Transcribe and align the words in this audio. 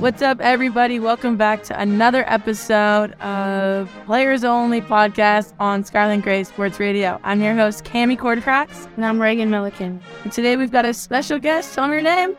What's 0.00 0.22
up, 0.22 0.40
everybody? 0.40 0.98
Welcome 0.98 1.36
back 1.36 1.62
to 1.64 1.78
another 1.78 2.24
episode 2.26 3.12
of 3.20 3.90
Players 4.06 4.44
Only 4.44 4.80
podcast 4.80 5.52
on 5.60 5.84
Scarlet 5.84 6.22
Gray 6.22 6.42
Sports 6.44 6.80
Radio. 6.80 7.20
I'm 7.22 7.42
your 7.42 7.54
host, 7.54 7.84
Kami 7.84 8.16
Kortokrax. 8.16 8.88
And 8.96 9.04
I'm 9.04 9.20
Reagan 9.20 9.50
Milliken. 9.50 10.00
And 10.24 10.32
today 10.32 10.56
we've 10.56 10.72
got 10.72 10.86
a 10.86 10.94
special 10.94 11.38
guest. 11.38 11.74
Tell 11.74 11.86
me 11.86 11.96
your 11.96 12.02
name. 12.02 12.34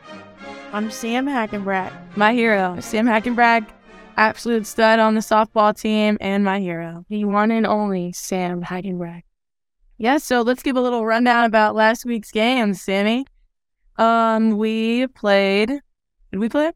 I'm 0.74 0.90
Sam 0.90 1.28
Hackenbracht. 1.28 1.94
My 2.18 2.34
hero, 2.34 2.80
Sam 2.80 3.06
Hackenbracht, 3.06 3.68
absolute 4.18 4.66
stud 4.66 4.98
on 4.98 5.14
the 5.14 5.22
softball 5.22 5.80
team 5.80 6.18
and 6.20 6.44
my 6.44 6.60
hero. 6.60 7.06
The 7.10 7.26
one 7.26 7.52
and 7.52 7.68
only 7.68 8.12
Sam 8.12 8.64
Hackenbracht. 8.64 9.22
Yeah, 10.00 10.18
so 10.18 10.42
let's 10.42 10.64
give 10.64 10.78
a 10.78 10.82
little 10.82 11.06
rundown 11.06 11.46
about 11.46 11.76
last 11.76 12.06
week's 12.06 12.32
games, 12.32 12.82
Sammy. 12.82 13.28
Um, 13.98 14.58
we 14.58 15.06
played. 15.06 15.70
Did 16.32 16.40
we 16.40 16.50
play? 16.50 16.72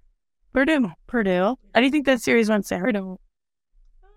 Purdue. 0.56 0.90
Purdue. 1.06 1.58
How 1.74 1.82
do 1.82 1.84
you 1.84 1.92
think 1.92 2.06
that 2.06 2.22
series 2.22 2.50
went, 2.50 2.66
Sam? 2.66 2.80
Purdue. 2.80 3.20
Uh, 4.02 4.08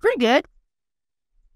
pretty 0.00 0.18
good. 0.18 0.44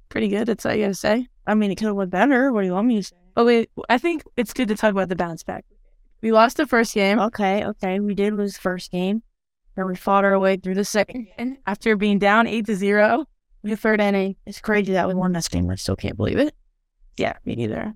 Pretty 0.08 0.28
good. 0.28 0.46
That's 0.46 0.64
all 0.64 0.74
you 0.74 0.84
gotta 0.84 0.94
say. 0.94 1.26
I 1.46 1.54
mean, 1.54 1.70
it 1.70 1.74
could 1.74 1.88
have 1.88 1.96
went 1.96 2.10
better. 2.10 2.50
What 2.50 2.62
do 2.62 2.66
you 2.66 2.72
want 2.72 2.88
me 2.88 2.96
to 2.96 3.02
say? 3.02 3.16
Oh 3.36 3.44
wait, 3.44 3.68
I 3.90 3.98
think 3.98 4.22
it's 4.38 4.54
good 4.54 4.68
to 4.68 4.74
talk 4.74 4.92
about 4.92 5.10
the 5.10 5.16
bounce 5.16 5.42
back. 5.42 5.66
We 6.22 6.32
lost 6.32 6.56
the 6.56 6.66
first 6.66 6.94
game. 6.94 7.18
Okay, 7.18 7.62
okay. 7.66 8.00
We 8.00 8.14
did 8.14 8.32
lose 8.32 8.54
the 8.54 8.60
first 8.60 8.90
game. 8.90 9.22
And 9.76 9.86
we 9.86 9.96
fought 9.96 10.24
our 10.24 10.38
way 10.38 10.56
through 10.56 10.76
the 10.76 10.84
second 10.86 11.28
game. 11.36 11.58
After 11.66 11.96
being 11.96 12.18
down 12.18 12.46
eight 12.46 12.64
to 12.66 12.74
zero, 12.74 13.26
the 13.62 13.76
third 13.76 14.00
inning. 14.00 14.36
It's 14.46 14.62
crazy 14.62 14.94
that 14.94 15.08
we 15.08 15.12
won 15.14 15.32
this 15.32 15.48
game. 15.48 15.68
I 15.68 15.74
still 15.74 15.94
can't 15.94 16.16
believe 16.16 16.38
it. 16.38 16.54
Yeah, 17.18 17.34
me 17.44 17.54
neither. 17.54 17.94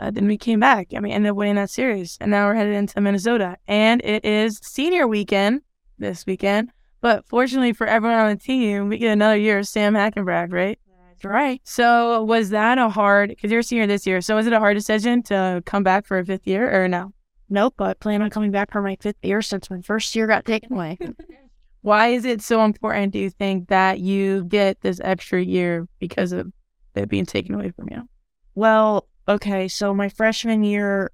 Uh, 0.00 0.10
then 0.10 0.26
we 0.26 0.38
came 0.38 0.58
back 0.58 0.88
and 0.92 1.02
we 1.02 1.10
ended 1.10 1.30
up 1.30 1.36
winning 1.36 1.56
that 1.56 1.68
series. 1.68 2.16
And 2.20 2.30
now 2.30 2.46
we're 2.46 2.54
headed 2.54 2.74
into 2.74 3.00
Minnesota. 3.00 3.58
And 3.68 4.00
it 4.02 4.24
is 4.24 4.58
senior 4.62 5.06
weekend 5.06 5.60
this 5.98 6.24
weekend. 6.24 6.70
But 7.02 7.26
fortunately 7.26 7.74
for 7.74 7.86
everyone 7.86 8.18
on 8.18 8.30
the 8.30 8.36
team, 8.36 8.88
we 8.88 8.96
get 8.96 9.12
another 9.12 9.36
year 9.36 9.58
of 9.58 9.68
Sam 9.68 9.94
Hackenbracht, 9.94 10.52
right? 10.52 10.78
That's 11.08 11.24
right. 11.24 11.60
So 11.64 12.24
was 12.24 12.48
that 12.48 12.78
a 12.78 12.88
hard, 12.88 13.28
because 13.28 13.50
you're 13.50 13.60
a 13.60 13.64
senior 13.64 13.86
this 13.86 14.06
year, 14.06 14.22
so 14.22 14.36
was 14.36 14.46
it 14.46 14.54
a 14.54 14.58
hard 14.58 14.76
decision 14.76 15.22
to 15.24 15.62
come 15.66 15.82
back 15.82 16.06
for 16.06 16.18
a 16.18 16.24
fifth 16.24 16.46
year 16.46 16.82
or 16.82 16.88
no? 16.88 17.12
Nope, 17.50 17.74
but 17.76 17.90
I 17.90 17.94
plan 17.94 18.22
on 18.22 18.30
coming 18.30 18.52
back 18.52 18.70
for 18.70 18.80
my 18.80 18.96
fifth 19.00 19.22
year 19.22 19.42
since 19.42 19.68
my 19.68 19.82
first 19.82 20.14
year 20.16 20.26
got 20.26 20.46
taken 20.46 20.72
away. 20.72 20.98
Why 21.82 22.08
is 22.08 22.24
it 22.24 22.40
so 22.40 22.64
important, 22.64 23.12
do 23.12 23.18
you 23.18 23.28
think, 23.28 23.68
that 23.68 24.00
you 24.00 24.44
get 24.44 24.80
this 24.80 25.00
extra 25.02 25.42
year 25.42 25.88
because 25.98 26.32
of 26.32 26.52
it 26.94 27.08
being 27.08 27.26
taken 27.26 27.54
away 27.54 27.70
from 27.70 27.88
you? 27.90 28.08
Well, 28.54 29.08
okay, 29.30 29.68
so 29.68 29.94
my 29.94 30.08
freshman 30.08 30.64
year, 30.64 31.12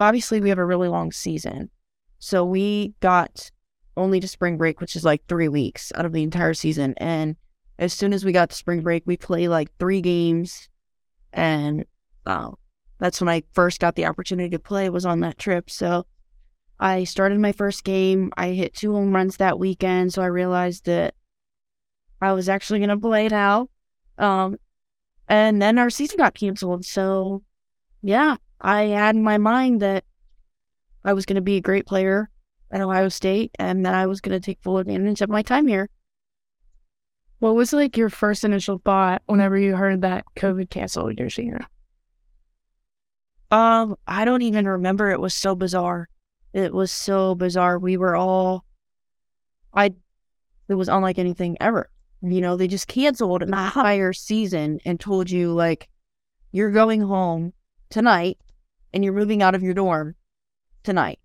obviously 0.00 0.40
we 0.40 0.48
have 0.48 0.58
a 0.58 0.64
really 0.64 0.88
long 0.88 1.12
season. 1.12 1.70
So 2.18 2.44
we 2.44 2.94
got 3.00 3.50
only 3.96 4.18
to 4.18 4.26
spring 4.26 4.56
break, 4.56 4.80
which 4.80 4.96
is 4.96 5.04
like 5.04 5.22
three 5.28 5.48
weeks 5.48 5.92
out 5.94 6.04
of 6.04 6.12
the 6.12 6.24
entire 6.24 6.54
season. 6.54 6.94
And 6.96 7.36
as 7.78 7.92
soon 7.92 8.12
as 8.12 8.24
we 8.24 8.32
got 8.32 8.50
to 8.50 8.56
spring 8.56 8.82
break, 8.82 9.04
we 9.06 9.16
play 9.16 9.46
like 9.46 9.68
three 9.78 10.00
games. 10.00 10.68
And 11.32 11.84
um, 12.26 12.56
that's 12.98 13.20
when 13.20 13.28
I 13.28 13.44
first 13.52 13.80
got 13.80 13.94
the 13.94 14.06
opportunity 14.06 14.50
to 14.50 14.58
play 14.58 14.90
was 14.90 15.06
on 15.06 15.20
that 15.20 15.38
trip. 15.38 15.70
So 15.70 16.06
I 16.80 17.04
started 17.04 17.38
my 17.38 17.52
first 17.52 17.84
game. 17.84 18.32
I 18.36 18.48
hit 18.48 18.74
two 18.74 18.94
home 18.94 19.14
runs 19.14 19.36
that 19.36 19.60
weekend. 19.60 20.12
So 20.12 20.22
I 20.22 20.26
realized 20.26 20.86
that 20.86 21.14
I 22.20 22.32
was 22.32 22.48
actually 22.48 22.80
going 22.80 22.88
to 22.88 22.96
play 22.96 23.28
now. 23.28 23.68
Um, 24.18 24.56
and 25.28 25.60
then 25.60 25.78
our 25.78 25.90
season 25.90 26.18
got 26.18 26.34
canceled. 26.34 26.84
So, 26.84 27.42
yeah, 28.02 28.36
I 28.60 28.82
had 28.84 29.14
in 29.16 29.22
my 29.22 29.38
mind 29.38 29.80
that 29.82 30.04
I 31.04 31.12
was 31.12 31.26
going 31.26 31.36
to 31.36 31.42
be 31.42 31.56
a 31.56 31.62
great 31.62 31.86
player 31.86 32.30
at 32.70 32.80
Ohio 32.80 33.08
State 33.08 33.50
and 33.58 33.84
that 33.86 33.94
I 33.94 34.06
was 34.06 34.20
going 34.20 34.38
to 34.38 34.44
take 34.44 34.62
full 34.62 34.78
advantage 34.78 35.20
of 35.20 35.30
my 35.30 35.42
time 35.42 35.66
here. 35.66 35.88
What 37.38 37.54
was 37.54 37.72
like 37.72 37.96
your 37.96 38.08
first 38.08 38.44
initial 38.44 38.80
thought 38.84 39.22
whenever 39.26 39.58
you 39.58 39.76
heard 39.76 40.00
that 40.00 40.24
COVID 40.36 40.70
canceled 40.70 41.18
your 41.18 41.30
senior? 41.30 41.60
Um, 43.50 43.96
I 44.06 44.24
don't 44.24 44.42
even 44.42 44.66
remember. 44.66 45.10
It 45.10 45.20
was 45.20 45.34
so 45.34 45.54
bizarre. 45.54 46.08
It 46.52 46.72
was 46.72 46.90
so 46.90 47.34
bizarre. 47.34 47.78
We 47.78 47.96
were 47.96 48.16
all, 48.16 48.64
I, 49.72 49.94
it 50.68 50.74
was 50.74 50.88
unlike 50.88 51.18
anything 51.18 51.56
ever. 51.60 51.90
You 52.32 52.40
know, 52.40 52.56
they 52.56 52.68
just 52.68 52.88
canceled 52.88 53.42
an 53.42 53.48
entire 53.48 54.14
season 54.14 54.80
and 54.86 54.98
told 54.98 55.30
you, 55.30 55.52
like, 55.52 55.88
you're 56.52 56.70
going 56.70 57.02
home 57.02 57.52
tonight 57.90 58.38
and 58.92 59.04
you're 59.04 59.12
moving 59.12 59.42
out 59.42 59.54
of 59.54 59.62
your 59.62 59.74
dorm 59.74 60.14
tonight. 60.84 61.18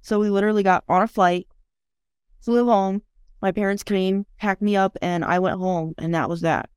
So 0.00 0.18
we 0.18 0.30
literally 0.30 0.62
got 0.62 0.84
on 0.88 1.02
a 1.02 1.06
flight, 1.06 1.48
flew 2.40 2.66
home. 2.66 3.02
My 3.42 3.52
parents 3.52 3.82
came, 3.82 4.24
packed 4.38 4.62
me 4.62 4.76
up, 4.76 4.96
and 5.02 5.24
I 5.24 5.38
went 5.38 5.58
home, 5.58 5.94
and 5.98 6.14
that 6.14 6.28
was 6.28 6.42
that. 6.42 6.70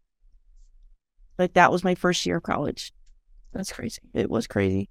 Like, 1.38 1.54
that 1.54 1.72
was 1.72 1.84
my 1.84 1.96
first 1.96 2.26
year 2.26 2.38
of 2.38 2.44
college. 2.44 2.94
That's 3.54 3.72
crazy. 3.72 4.02
It 4.14 4.30
was 4.30 4.48
crazy. 4.48 4.90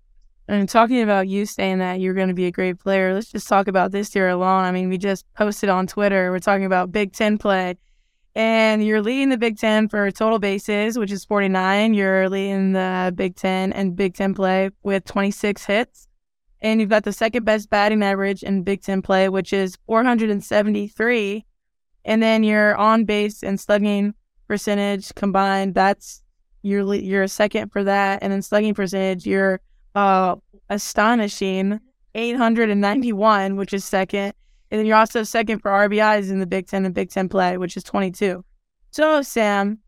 And 0.48 0.68
talking 0.68 1.02
about 1.02 1.28
you 1.28 1.46
saying 1.46 1.78
that 1.78 2.00
you're 2.00 2.14
going 2.14 2.28
to 2.28 2.34
be 2.34 2.46
a 2.46 2.50
great 2.50 2.78
player, 2.78 3.14
let's 3.14 3.30
just 3.30 3.48
talk 3.48 3.68
about 3.68 3.90
this 3.90 4.14
year 4.14 4.28
alone. 4.28 4.64
I 4.64 4.72
mean, 4.72 4.88
we 4.88 4.98
just 4.98 5.24
posted 5.34 5.68
on 5.68 5.86
Twitter. 5.86 6.30
We're 6.30 6.40
talking 6.40 6.64
about 6.64 6.92
Big 6.92 7.12
Ten 7.12 7.38
play 7.38 7.78
and 8.34 8.84
you're 8.84 9.02
leading 9.02 9.28
the 9.28 9.36
Big 9.36 9.58
Ten 9.58 9.88
for 9.88 10.10
total 10.10 10.38
bases, 10.38 10.98
which 10.98 11.12
is 11.12 11.24
49. 11.24 11.94
You're 11.94 12.28
leading 12.28 12.72
the 12.72 13.12
Big 13.14 13.36
Ten 13.36 13.72
and 13.72 13.94
Big 13.94 14.14
Ten 14.14 14.34
play 14.34 14.70
with 14.82 15.04
26 15.04 15.64
hits. 15.64 16.08
And 16.62 16.80
you've 16.80 16.90
got 16.90 17.04
the 17.04 17.12
second 17.12 17.44
best 17.44 17.68
batting 17.68 18.02
average 18.02 18.42
in 18.42 18.62
Big 18.62 18.82
Ten 18.82 19.02
play, 19.02 19.28
which 19.28 19.52
is 19.52 19.76
473. 19.86 21.44
And 22.04 22.22
then 22.22 22.42
your 22.42 22.76
on 22.76 23.04
base 23.04 23.42
and 23.42 23.60
slugging 23.60 24.14
percentage 24.48 25.14
combined, 25.14 25.74
that's 25.74 26.22
you're 26.62 26.94
you're 26.94 27.26
second 27.26 27.70
for 27.70 27.84
that. 27.84 28.22
And 28.22 28.32
then 28.32 28.42
slugging 28.42 28.74
percentage, 28.74 29.26
you're 29.26 29.60
uh, 29.94 30.36
astonishing 30.70 31.80
891, 32.14 33.56
which 33.56 33.74
is 33.74 33.84
second. 33.84 34.32
And 34.72 34.78
then 34.78 34.86
you're 34.86 34.96
also 34.96 35.22
second 35.22 35.58
for 35.58 35.70
RBIs 35.70 36.30
in 36.30 36.40
the 36.40 36.46
Big 36.46 36.66
Ten 36.66 36.86
and 36.86 36.94
Big 36.94 37.10
Ten 37.10 37.28
play, 37.28 37.58
which 37.58 37.76
is 37.76 37.84
22. 37.84 38.42
So, 38.90 39.20
Sam, 39.20 39.80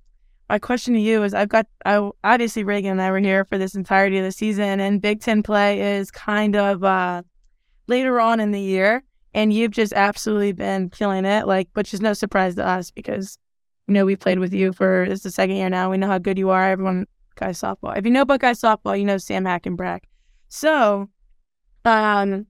my 0.50 0.59
question 0.59 0.93
to 0.93 1.00
you 1.00 1.22
is 1.22 1.33
I've 1.33 1.49
got, 1.49 1.67
I, 1.87 2.11
obviously, 2.22 2.65
Reagan 2.65 2.91
and 2.91 3.00
I 3.00 3.11
were 3.11 3.19
here 3.19 3.47
for 3.47 3.56
this 3.56 3.75
entirety 3.75 4.19
of 4.19 4.25
the 4.25 4.31
season, 4.31 4.81
and 4.81 5.00
Big 5.00 5.22
Ten 5.22 5.43
play 5.43 5.97
is 5.97 6.11
kind 6.11 6.55
of 6.55 6.84
uh, 6.84 7.22
later 7.87 8.21
on 8.21 8.41
in 8.41 8.50
the 8.50 8.61
year. 8.61 9.03
And 9.33 9.55
you've 9.55 9.71
just 9.71 9.95
absolutely 9.95 10.53
been 10.53 10.91
killing 10.91 11.25
it, 11.25 11.47
like, 11.47 11.69
which 11.72 11.95
is 11.95 12.03
no 12.03 12.12
surprise 12.12 12.55
to 12.56 12.66
us 12.66 12.91
because, 12.91 13.39
you 13.89 13.95
know, 13.95 14.05
we 14.05 14.16
played 14.16 14.39
with 14.39 14.53
you 14.53 14.75
for 14.75 15.06
this 15.09 15.21
is 15.21 15.22
the 15.22 15.31
second 15.31 15.56
year 15.56 15.71
now. 15.71 15.91
We 15.91 15.97
know 15.97 16.09
how 16.09 16.19
good 16.19 16.39
you 16.39 16.51
are. 16.51 16.71
Everyone, 16.71 17.06
Buckeye 17.34 17.53
softball. 17.53 17.97
If 17.97 18.05
you 18.05 18.11
know 18.11 18.27
Buckeye 18.27 18.53
softball, 18.53 18.99
you 18.99 19.06
know 19.06 19.16
Sam 19.16 19.45
Hackenbracht. 19.45 20.03
So, 20.51 21.09
um, 21.87 22.47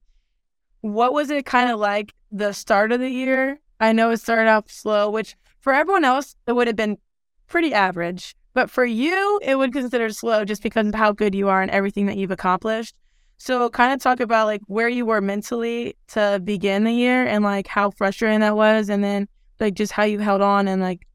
what 0.81 1.15
was 1.15 1.31
it 1.31 1.47
kind 1.47 1.71
of 1.71 1.79
like 1.79 2.13
the 2.35 2.53
start 2.53 2.93
of 2.93 3.01
the 3.01 3.09
year? 3.09 3.61
I 3.81 3.93
know 3.93 4.11
it 4.11 4.19
started 4.19 4.51
off 4.51 4.71
slow, 4.71 5.11
which 5.11 5.37
for 5.61 5.73
everyone 5.73 6.05
else, 6.05 6.37
it 6.47 6.53
would 6.53 6.67
have 6.67 6.77
been 6.77 6.99
pretty 7.47 7.73
average. 7.73 8.35
But 8.53 8.71
for 8.71 8.85
you, 8.85 9.41
it 9.43 9.57
would 9.57 9.73
consider 9.73 10.11
slow 10.11 10.45
just 10.45 10.63
because 10.63 10.87
of 10.89 10.95
how 10.95 11.13
good 11.13 11.35
you 11.35 11.49
are 11.49 11.63
and 11.63 11.71
everything 11.71 12.07
that 12.07 12.17
you've 12.17 12.31
accomplished. 12.31 12.95
So 13.39 13.69
kind 13.71 13.93
of 13.93 14.01
talk 14.01 14.21
about 14.21 14.47
like 14.47 14.63
where 14.67 14.89
you 14.89 15.07
were 15.07 15.21
mentally 15.21 15.97
to 16.09 16.41
begin 16.43 16.85
the 16.85 16.93
year 16.93 17.27
and 17.27 17.43
like 17.43 17.67
how 17.67 17.91
frustrating 17.91 18.41
that 18.41 18.57
was 18.57 18.89
and 18.89 19.03
then 19.03 19.29
like 19.59 19.75
just 19.75 19.93
how 19.93 20.05
you 20.05 20.21
held 20.21 20.41
on 20.41 20.69
and 20.69 20.81
like 20.81 21.07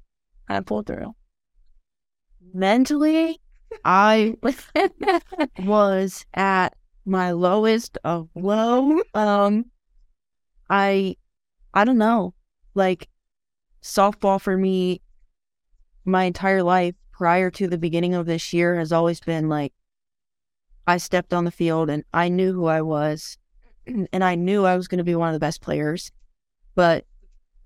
kind 0.48 0.58
of 0.58 0.66
pulled 0.66 0.88
through. 0.88 1.16
Mentally, 2.54 3.40
I 3.86 4.36
was 5.60 6.26
at 6.34 6.76
my 7.06 7.32
lowest 7.32 7.98
of 8.04 8.30
low. 8.36 9.02
Um, 9.14 9.66
I, 10.70 11.16
I 11.74 11.86
don't 11.86 11.98
know, 11.98 12.34
like 12.76 13.10
softball 13.82 14.40
for 14.40 14.58
me, 14.58 15.02
my 16.06 16.24
entire 16.24 16.64
life 16.64 16.96
prior 17.12 17.52
to 17.52 17.68
the 17.68 17.78
beginning 17.78 18.14
of 18.14 18.26
this 18.26 18.54
year 18.54 18.78
has 18.78 18.92
always 18.92 19.20
been 19.20 19.50
like, 19.50 19.74
I 20.88 20.98
stepped 20.98 21.34
on 21.34 21.46
the 21.46 21.52
field 21.52 21.90
and 21.90 22.04
I 22.14 22.30
knew 22.30 22.54
who 22.54 22.66
I 22.66 22.82
was, 22.82 23.38
and 23.88 24.24
I 24.24 24.36
knew 24.36 24.66
I 24.66 24.76
was 24.76 24.88
going 24.88 24.98
to 25.00 25.04
be 25.04 25.16
one 25.16 25.30
of 25.30 25.34
the 25.34 25.40
best 25.40 25.62
players. 25.62 26.12
But 26.76 27.06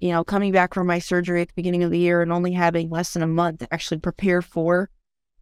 you 0.04 0.10
know, 0.10 0.24
coming 0.24 0.52
back 0.52 0.74
from 0.74 0.86
my 0.86 1.00
surgery 1.00 1.42
at 1.42 1.48
the 1.48 1.54
beginning 1.56 1.82
of 1.82 1.90
the 1.90 1.98
year 1.98 2.22
and 2.22 2.30
only 2.30 2.52
having 2.52 2.90
less 2.90 3.14
than 3.14 3.24
a 3.24 3.28
month 3.28 3.60
to 3.60 3.74
actually 3.74 4.00
prepare 4.00 4.42
for 4.42 4.90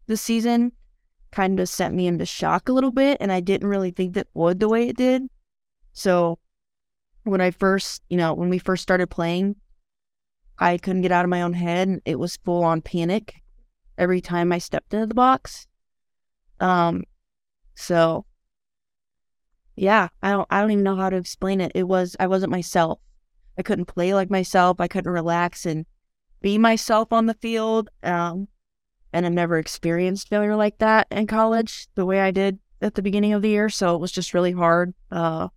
the 0.05 0.15
season, 0.15 0.71
kind 1.31 1.59
of 1.59 1.67
sent 1.67 1.95
me 1.95 2.05
into 2.05 2.27
shock 2.27 2.69
a 2.69 2.71
little 2.71 2.91
bit. 2.91 3.17
And 3.19 3.31
I 3.31 3.39
didn't 3.39 3.67
really 3.67 3.89
think 3.89 4.13
that 4.13 4.27
would 4.35 4.59
the 4.59 4.69
way 4.69 4.87
it 4.87 4.97
did. 4.97 5.23
So 5.93 6.37
when 7.23 7.41
I 7.41 7.51
first, 7.51 8.01
you 8.09 8.17
know, 8.17 8.33
when 8.33 8.49
we 8.49 8.57
first 8.57 8.83
started 8.83 9.07
playing, 9.07 9.55
I 10.57 10.77
couldn't 10.77 11.01
get 11.01 11.11
out 11.11 11.25
of 11.25 11.29
my 11.29 11.41
own 11.41 11.53
head. 11.53 12.01
It 12.05 12.19
was 12.19 12.37
full 12.37 12.63
on 12.63 12.81
panic 12.81 13.41
every 13.97 14.21
time 14.21 14.51
I 14.51 14.57
stepped 14.57 14.93
into 14.93 15.07
the 15.07 15.13
box. 15.13 15.67
Um, 16.59 17.03
so 17.75 18.25
yeah, 19.75 20.09
I 20.21 20.31
don't 20.31 20.47
I 20.49 20.61
don't 20.61 20.71
even 20.71 20.83
know 20.83 20.95
how 20.95 21.09
to 21.09 21.17
explain 21.17 21.61
it. 21.61 21.71
It 21.75 21.87
was 21.87 22.15
I 22.19 22.27
wasn't 22.27 22.51
myself. 22.51 22.99
I 23.57 23.63
couldn't 23.63 23.85
play 23.85 24.13
like 24.13 24.29
myself. 24.29 24.79
I 24.79 24.87
couldn't 24.87 25.11
relax 25.11 25.65
and 25.65 25.85
be 26.41 26.57
myself 26.57 27.11
on 27.11 27.25
the 27.25 27.33
field. 27.35 27.89
Um, 28.03 28.47
and 29.13 29.25
I've 29.25 29.33
never 29.33 29.57
experienced 29.57 30.29
failure 30.29 30.55
like 30.55 30.77
that 30.79 31.07
in 31.11 31.27
college 31.27 31.87
the 31.95 32.05
way 32.05 32.21
I 32.21 32.31
did 32.31 32.59
at 32.81 32.95
the 32.95 33.01
beginning 33.01 33.33
of 33.33 33.41
the 33.41 33.49
year. 33.49 33.69
So 33.69 33.95
it 33.95 33.99
was 34.01 34.11
just 34.11 34.33
really 34.33 34.51
hard. 34.51 34.93
Uh, 35.11 35.49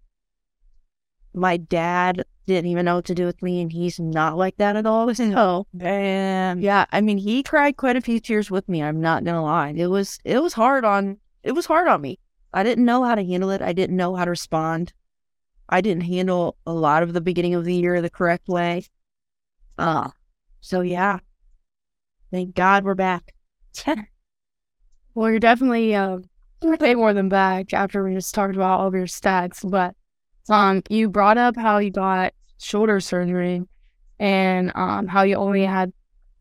my 1.34 1.56
dad 1.56 2.24
didn't 2.46 2.70
even 2.70 2.84
know 2.84 2.96
what 2.96 3.06
to 3.06 3.14
do 3.14 3.26
with 3.26 3.42
me, 3.42 3.60
and 3.62 3.72
he's 3.72 3.98
not 3.98 4.36
like 4.36 4.56
that 4.58 4.76
at 4.76 4.86
all. 4.86 5.12
So, 5.14 5.66
Damn. 5.76 6.60
yeah, 6.60 6.84
I 6.92 7.00
mean, 7.00 7.18
he 7.18 7.42
cried 7.42 7.76
quite 7.76 7.96
a 7.96 8.00
few 8.00 8.20
tears 8.20 8.50
with 8.50 8.68
me. 8.68 8.82
I'm 8.82 9.00
not 9.00 9.24
gonna 9.24 9.42
lie. 9.42 9.74
It 9.76 9.86
was 9.86 10.18
it 10.24 10.42
was 10.42 10.52
hard 10.52 10.84
on 10.84 11.18
it 11.42 11.52
was 11.52 11.66
hard 11.66 11.88
on 11.88 12.00
me. 12.00 12.18
I 12.52 12.62
didn't 12.62 12.84
know 12.84 13.02
how 13.04 13.14
to 13.14 13.24
handle 13.24 13.50
it. 13.50 13.62
I 13.62 13.72
didn't 13.72 13.96
know 13.96 14.14
how 14.14 14.24
to 14.24 14.30
respond. 14.30 14.92
I 15.68 15.80
didn't 15.80 16.04
handle 16.04 16.56
a 16.66 16.72
lot 16.72 17.02
of 17.02 17.12
the 17.12 17.20
beginning 17.20 17.54
of 17.54 17.64
the 17.64 17.74
year 17.74 18.00
the 18.00 18.10
correct 18.10 18.48
way. 18.48 18.84
Uh, 19.78 20.10
so 20.60 20.80
yeah. 20.82 21.18
Thank 22.30 22.54
God 22.54 22.84
we're 22.84 22.94
back. 22.94 23.34
Well, 25.14 25.30
you're 25.30 25.38
definitely 25.38 25.94
uh, 25.94 26.18
way 26.60 26.94
more 26.96 27.14
than 27.14 27.28
back 27.28 27.72
after 27.72 28.02
we 28.02 28.14
just 28.14 28.34
talked 28.34 28.56
about 28.56 28.80
all 28.80 28.88
of 28.88 28.94
your 28.94 29.06
stats. 29.06 29.68
But 29.68 29.94
um, 30.48 30.82
you 30.88 31.08
brought 31.08 31.38
up 31.38 31.56
how 31.56 31.78
you 31.78 31.90
got 31.90 32.34
shoulder 32.58 33.00
surgery 33.00 33.62
and 34.18 34.72
um, 34.74 35.06
how 35.06 35.22
you 35.22 35.36
only 35.36 35.64
had 35.64 35.92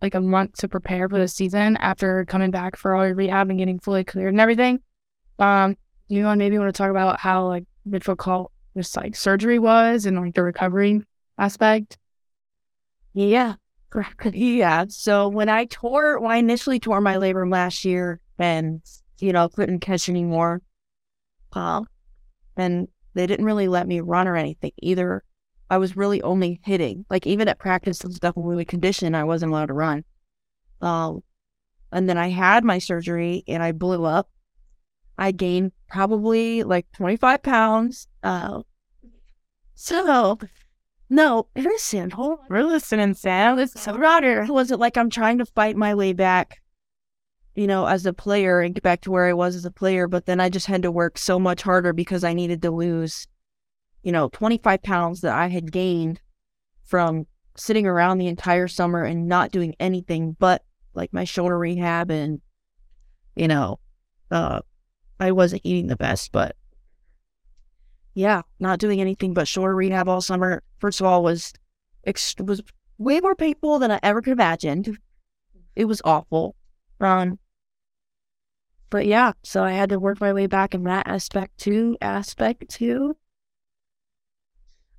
like 0.02 0.16
a 0.16 0.22
month 0.22 0.58
to 0.58 0.68
prepare 0.68 1.08
for 1.08 1.18
the 1.18 1.28
season 1.28 1.78
after 1.78 2.26
coming 2.26 2.52
back 2.52 2.76
for 2.76 2.94
all 2.94 3.06
your 3.06 3.16
rehab 3.16 3.50
and 3.50 3.60
getting 3.60 3.80
fully 3.80 4.04
cleared 4.04 4.34
and 4.34 4.42
everything. 4.42 4.80
Um, 5.40 5.78
you 6.10 6.26
want 6.26 6.40
maybe 6.40 6.58
want 6.58 6.74
to 6.74 6.78
talk 6.78 6.92
about 6.92 7.20
how 7.20 7.48
like 7.48 7.64
difficult 7.90 8.52
this 8.76 8.96
like 8.96 9.16
surgery 9.16 9.60
was 9.60 10.06
and 10.06 10.20
like 10.20 10.36
the 10.36 10.44
recovery 10.44 11.02
aspect? 11.38 11.98
Yeah. 13.14 13.56
Yeah. 14.34 14.86
So 14.90 15.28
when 15.28 15.50
I 15.50 15.66
tore, 15.66 16.20
when 16.20 16.32
I 16.32 16.38
initially 16.38 16.80
tore 16.80 17.00
my 17.00 17.18
labrum 17.18 17.52
last 17.52 17.86
year 17.86 18.20
and, 18.40 18.82
you 19.20 19.32
know, 19.32 19.50
couldn't 19.50 19.82
catch 19.82 20.10
anymore, 20.10 20.64
uh, 21.54 21.84
and 22.58 22.88
they 23.14 23.28
didn't 23.28 23.46
really 23.46 23.68
let 23.68 23.88
me 23.88 24.00
run 24.00 24.28
or 24.28 24.36
anything 24.36 24.72
either. 24.82 25.24
I 25.70 25.78
was 25.78 25.96
really 25.98 26.22
only 26.22 26.60
hitting. 26.64 27.06
Like 27.10 27.26
even 27.26 27.48
at 27.48 27.60
practice 27.60 28.02
and 28.02 28.14
stuff 28.14 28.36
when 28.36 28.46
we 28.46 28.56
would 28.56 28.68
condition, 28.68 29.16
I 29.16 29.24
wasn't 29.24 29.52
allowed 29.52 29.68
to 29.68 29.74
run. 29.74 30.04
Um, 30.82 31.24
and 31.92 32.10
then 32.10 32.18
I 32.18 32.30
had 32.30 32.64
my 32.64 32.80
surgery 32.80 33.44
and 33.48 33.64
I 33.64 33.72
blew 33.72 34.04
up. 34.04 34.30
I 35.18 35.32
gained 35.32 35.72
probably 35.90 36.64
like 36.64 36.88
25 36.94 37.44
pounds. 37.44 38.08
Uh, 38.24 38.62
so 39.76 40.40
no, 41.10 41.48
listen, 41.56 42.10
hold 42.10 42.40
on. 42.40 42.46
We're 42.50 42.64
listening, 42.64 43.14
Sam. 43.14 43.56
Listen, 43.56 43.80
So 43.80 43.96
Roger, 43.96 44.46
was 44.50 44.72
it 44.72 44.80
like 44.80 44.98
I'm 44.98 45.12
trying 45.12 45.38
to 45.38 45.46
fight 45.46 45.78
my 45.78 45.94
way 45.94 46.14
back, 46.14 46.63
you 47.56 47.68
know, 47.68 47.86
as 47.86 48.06
a 48.06 48.14
player 48.14 48.62
and 48.62 48.74
get 48.74 48.84
back 48.84 49.02
to 49.02 49.12
where 49.12 49.26
I 49.26 49.34
was 49.34 49.56
as 49.56 49.66
a 49.66 49.72
player, 49.72 50.08
but 50.08 50.26
then 50.26 50.40
I 50.40 50.50
just 50.50 50.66
had 50.66 50.82
to 50.84 50.92
work 50.92 51.18
so 51.18 51.40
much 51.40 51.62
harder 51.62 51.94
because 51.94 52.24
I 52.24 52.34
needed 52.34 52.62
to 52.64 52.72
lose, 52.72 53.28
you 54.02 54.12
know, 54.12 54.30
25 54.30 54.82
pounds 54.82 55.22
that 55.22 55.36
I 55.36 55.48
had 55.48 55.72
gained 55.72 56.20
from 56.84 57.28
sitting 57.56 57.86
around 57.86 58.18
the 58.18 58.28
entire 58.28 58.68
summer 58.68 59.04
and 59.04 59.28
not 59.28 59.52
doing 59.52 59.76
anything 59.80 60.36
but 60.40 60.64
like 60.96 61.14
my 61.14 61.24
shoulder 61.24 61.58
rehab 61.58 62.10
and, 62.10 62.42
you 63.36 63.48
know, 63.48 63.80
uh, 64.32 64.62
I 65.20 65.32
wasn't 65.32 65.62
eating 65.64 65.88
the 65.88 65.96
best, 65.96 66.32
but 66.32 66.56
yeah, 68.16 68.42
not 68.60 68.80
doing 68.80 69.00
anything 69.00 69.34
but 69.34 69.48
shoulder 69.48 69.76
rehab 69.76 70.10
all 70.10 70.22
summer. 70.22 70.64
First 70.80 71.00
of 71.00 71.08
all, 71.08 71.24
was 71.24 71.54
ex- 72.06 72.36
was 72.40 72.62
way 72.98 73.20
more 73.20 73.36
painful 73.36 73.80
than 73.80 73.92
I 73.92 74.00
ever 74.04 74.22
could 74.22 74.34
imagine. 74.34 74.98
It 75.76 75.86
was 75.86 76.02
awful. 76.04 76.56
Um, 77.00 77.40
but 78.94 79.08
yeah, 79.08 79.32
so 79.42 79.64
I 79.64 79.72
had 79.72 79.90
to 79.90 80.00
work 80.00 80.22
my 80.22 80.34
way 80.34 80.46
back 80.46 80.76
in 80.76 80.84
that 80.84 81.08
aspect 81.08 81.58
too. 81.58 81.98
Aspect 82.00 82.70
too. 82.70 83.18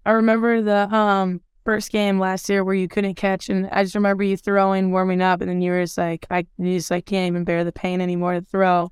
I 0.05 0.11
remember 0.11 0.61
the 0.61 0.93
um 0.93 1.41
first 1.65 1.93
game 1.93 2.19
last 2.19 2.49
year 2.49 2.65
where 2.65 2.75
you 2.75 2.89
couldn't 2.89 3.15
catch, 3.15 3.49
and 3.49 3.69
I 3.71 3.85
just 3.85 3.95
remember 3.95 4.25
you 4.25 4.37
throwing, 4.37 4.91
warming 4.91 5.23
up, 5.23 5.41
and 5.41 5.49
then 5.49 5.61
you 5.61 5.71
were 5.71 5.85
just 5.85 5.97
like, 5.97 6.27
I 6.29 6.45
you 6.59 6.77
just 6.77 6.91
like 6.91 7.07
can't 7.07 7.29
even 7.29 7.45
bear 7.45 7.63
the 7.63 7.71
pain 7.71 8.01
anymore 8.01 8.35
to 8.35 8.41
throw. 8.41 8.91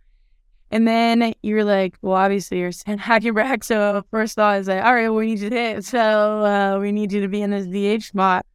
And 0.70 0.86
then 0.86 1.34
you're 1.42 1.64
like, 1.64 1.96
well, 2.00 2.14
obviously 2.14 2.60
you're 2.60 2.70
saying 2.70 2.98
hack 2.98 3.24
your 3.24 3.34
back. 3.34 3.64
So 3.64 4.04
first 4.12 4.36
thought 4.36 4.60
is 4.60 4.68
like, 4.68 4.84
all 4.84 4.94
right, 4.94 5.08
we 5.08 5.26
need 5.26 5.40
you 5.40 5.50
to 5.50 5.56
hit. 5.56 5.84
So 5.84 5.98
uh, 5.98 6.78
we 6.80 6.92
need 6.92 7.10
you 7.10 7.22
to 7.22 7.28
be 7.28 7.42
in 7.42 7.50
this 7.50 7.66
DH 7.66 8.04
spot. 8.04 8.46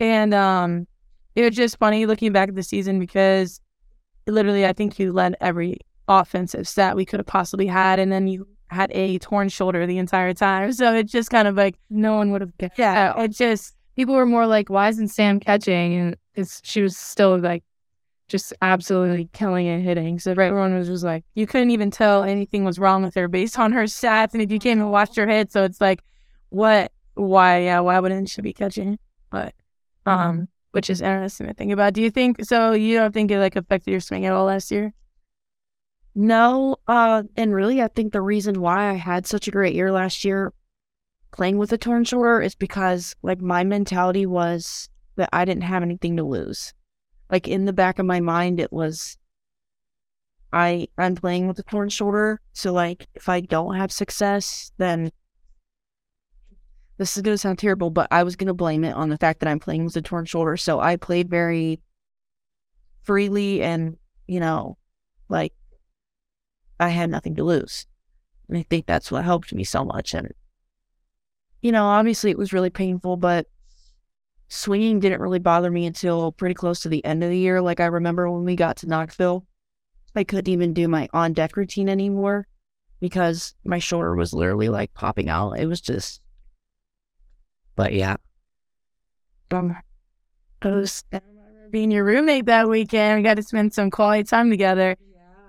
And 0.00 0.32
um, 0.32 0.86
it 1.34 1.42
was 1.42 1.54
just 1.54 1.76
funny 1.76 2.06
looking 2.06 2.32
back 2.32 2.48
at 2.48 2.54
the 2.54 2.62
season 2.62 2.98
because 2.98 3.60
literally 4.26 4.66
I 4.66 4.72
think 4.72 4.98
you 4.98 5.12
led 5.12 5.36
every 5.40 5.78
offensive 6.08 6.68
stat 6.68 6.96
we 6.96 7.04
could 7.04 7.20
have 7.20 7.26
possibly 7.26 7.66
had, 7.66 7.98
and 7.98 8.10
then 8.12 8.26
you 8.28 8.46
had 8.68 8.90
a 8.92 9.18
torn 9.18 9.48
shoulder 9.48 9.86
the 9.86 9.98
entire 9.98 10.34
time. 10.34 10.72
So 10.72 10.92
it 10.94 11.04
just 11.06 11.30
kind 11.30 11.46
of 11.48 11.54
like 11.56 11.76
No 11.90 12.16
one 12.16 12.32
would 12.32 12.40
have 12.40 12.56
guessed. 12.58 12.78
yeah, 12.78 13.18
it 13.20 13.32
just 13.32 13.74
People 13.96 14.14
were 14.14 14.26
more 14.26 14.46
like, 14.46 14.68
"Why 14.68 14.88
isn't 14.88 15.08
Sam 15.08 15.40
catching?" 15.40 15.94
And 15.94 16.16
it's, 16.34 16.60
she 16.62 16.82
was 16.82 16.96
still 16.98 17.38
like, 17.38 17.64
just 18.28 18.52
absolutely 18.60 19.30
killing 19.32 19.66
and 19.68 19.82
hitting. 19.82 20.18
So 20.18 20.32
everyone 20.32 20.74
was 20.76 20.88
just 20.88 21.02
like, 21.04 21.24
you 21.34 21.46
couldn't 21.46 21.70
even 21.70 21.90
tell 21.90 22.22
anything 22.22 22.62
was 22.64 22.78
wrong 22.78 23.02
with 23.04 23.14
her 23.14 23.26
based 23.28 23.58
on 23.58 23.72
her 23.72 23.84
stats. 23.84 24.34
And 24.34 24.42
if 24.42 24.50
you 24.50 24.58
came 24.58 24.80
and 24.80 24.90
watched 24.90 25.16
her 25.16 25.26
hit, 25.26 25.50
so 25.52 25.64
it's 25.64 25.80
like, 25.80 26.02
what, 26.50 26.92
why, 27.14 27.60
yeah, 27.62 27.80
why 27.80 27.98
wouldn't 28.00 28.28
she 28.28 28.42
be 28.42 28.52
catching? 28.52 28.98
But, 29.30 29.54
um, 30.04 30.48
which 30.76 30.90
is 30.90 31.00
interesting 31.00 31.46
to 31.46 31.54
think 31.54 31.72
about. 31.72 31.94
Do 31.94 32.02
you 32.02 32.10
think 32.10 32.44
so? 32.44 32.72
You 32.72 32.98
don't 32.98 33.14
think 33.14 33.30
it 33.30 33.38
like 33.38 33.56
affected 33.56 33.92
your 33.92 34.00
swing 34.00 34.26
at 34.26 34.32
all 34.32 34.44
last 34.44 34.70
year? 34.70 34.92
No, 36.14 36.76
uh, 36.86 37.22
and 37.34 37.54
really, 37.54 37.80
I 37.80 37.88
think 37.88 38.12
the 38.12 38.20
reason 38.20 38.60
why 38.60 38.90
I 38.90 38.92
had 38.92 39.26
such 39.26 39.48
a 39.48 39.50
great 39.50 39.74
year 39.74 39.90
last 39.90 40.22
year 40.22 40.52
playing 41.32 41.56
with 41.56 41.72
a 41.72 41.78
torn 41.78 42.04
shoulder 42.04 42.42
is 42.42 42.54
because, 42.54 43.16
like, 43.22 43.40
my 43.40 43.64
mentality 43.64 44.26
was 44.26 44.90
that 45.16 45.30
I 45.32 45.46
didn't 45.46 45.62
have 45.62 45.82
anything 45.82 46.14
to 46.18 46.24
lose. 46.24 46.74
Like, 47.30 47.48
in 47.48 47.64
the 47.64 47.72
back 47.72 47.98
of 47.98 48.04
my 48.04 48.20
mind, 48.20 48.60
it 48.60 48.70
was, 48.70 49.16
I, 50.52 50.88
I'm 50.98 51.14
playing 51.14 51.48
with 51.48 51.58
a 51.58 51.62
torn 51.62 51.88
shoulder. 51.88 52.42
So, 52.52 52.70
like, 52.70 53.06
if 53.14 53.30
I 53.30 53.40
don't 53.40 53.76
have 53.76 53.90
success, 53.90 54.72
then 54.76 55.10
this 56.98 57.16
is 57.16 57.22
going 57.22 57.34
to 57.34 57.38
sound 57.38 57.58
terrible, 57.58 57.90
but 57.90 58.08
I 58.10 58.22
was 58.22 58.36
going 58.36 58.46
to 58.48 58.54
blame 58.54 58.84
it 58.84 58.94
on 58.94 59.08
the 59.08 59.18
fact 59.18 59.40
that 59.40 59.48
I'm 59.48 59.60
playing 59.60 59.84
with 59.84 59.96
a 59.96 60.02
torn 60.02 60.24
shoulder. 60.24 60.56
So 60.56 60.80
I 60.80 60.96
played 60.96 61.28
very 61.28 61.80
freely 63.02 63.62
and, 63.62 63.96
you 64.26 64.40
know, 64.40 64.78
like, 65.28 65.52
I 66.80 66.88
had 66.88 67.10
nothing 67.10 67.36
to 67.36 67.44
lose. 67.44 67.86
And 68.48 68.58
I 68.58 68.62
think 68.62 68.86
that's 68.86 69.10
what 69.10 69.24
helped 69.24 69.52
me 69.52 69.64
so 69.64 69.84
much. 69.84 70.14
And, 70.14 70.32
you 71.60 71.72
know, 71.72 71.84
obviously 71.84 72.30
it 72.30 72.38
was 72.38 72.52
really 72.52 72.70
painful, 72.70 73.16
but 73.16 73.46
swinging 74.48 75.00
didn't 75.00 75.20
really 75.20 75.38
bother 75.38 75.70
me 75.70 75.86
until 75.86 76.32
pretty 76.32 76.54
close 76.54 76.80
to 76.80 76.88
the 76.88 77.04
end 77.04 77.22
of 77.22 77.30
the 77.30 77.38
year. 77.38 77.60
Like, 77.60 77.80
I 77.80 77.86
remember 77.86 78.30
when 78.30 78.44
we 78.44 78.56
got 78.56 78.76
to 78.78 78.86
Knoxville, 78.86 79.46
I 80.14 80.24
couldn't 80.24 80.48
even 80.48 80.72
do 80.72 80.88
my 80.88 81.08
on 81.12 81.34
deck 81.34 81.56
routine 81.56 81.88
anymore 81.88 82.46
because 83.00 83.54
my 83.64 83.78
shoulder 83.78 84.14
was 84.14 84.32
literally 84.32 84.70
like 84.70 84.94
popping 84.94 85.28
out. 85.28 85.58
It 85.58 85.66
was 85.66 85.80
just, 85.80 86.22
but 87.76 87.92
yeah. 87.92 88.16
Um, 89.52 89.76
I 90.62 90.68
was 90.68 91.04
being 91.70 91.90
your 91.90 92.04
roommate 92.04 92.46
that 92.46 92.68
weekend. 92.68 93.18
We 93.18 93.22
got 93.22 93.34
to 93.34 93.42
spend 93.42 93.72
some 93.72 93.90
quality 93.90 94.24
time 94.24 94.50
together. 94.50 94.96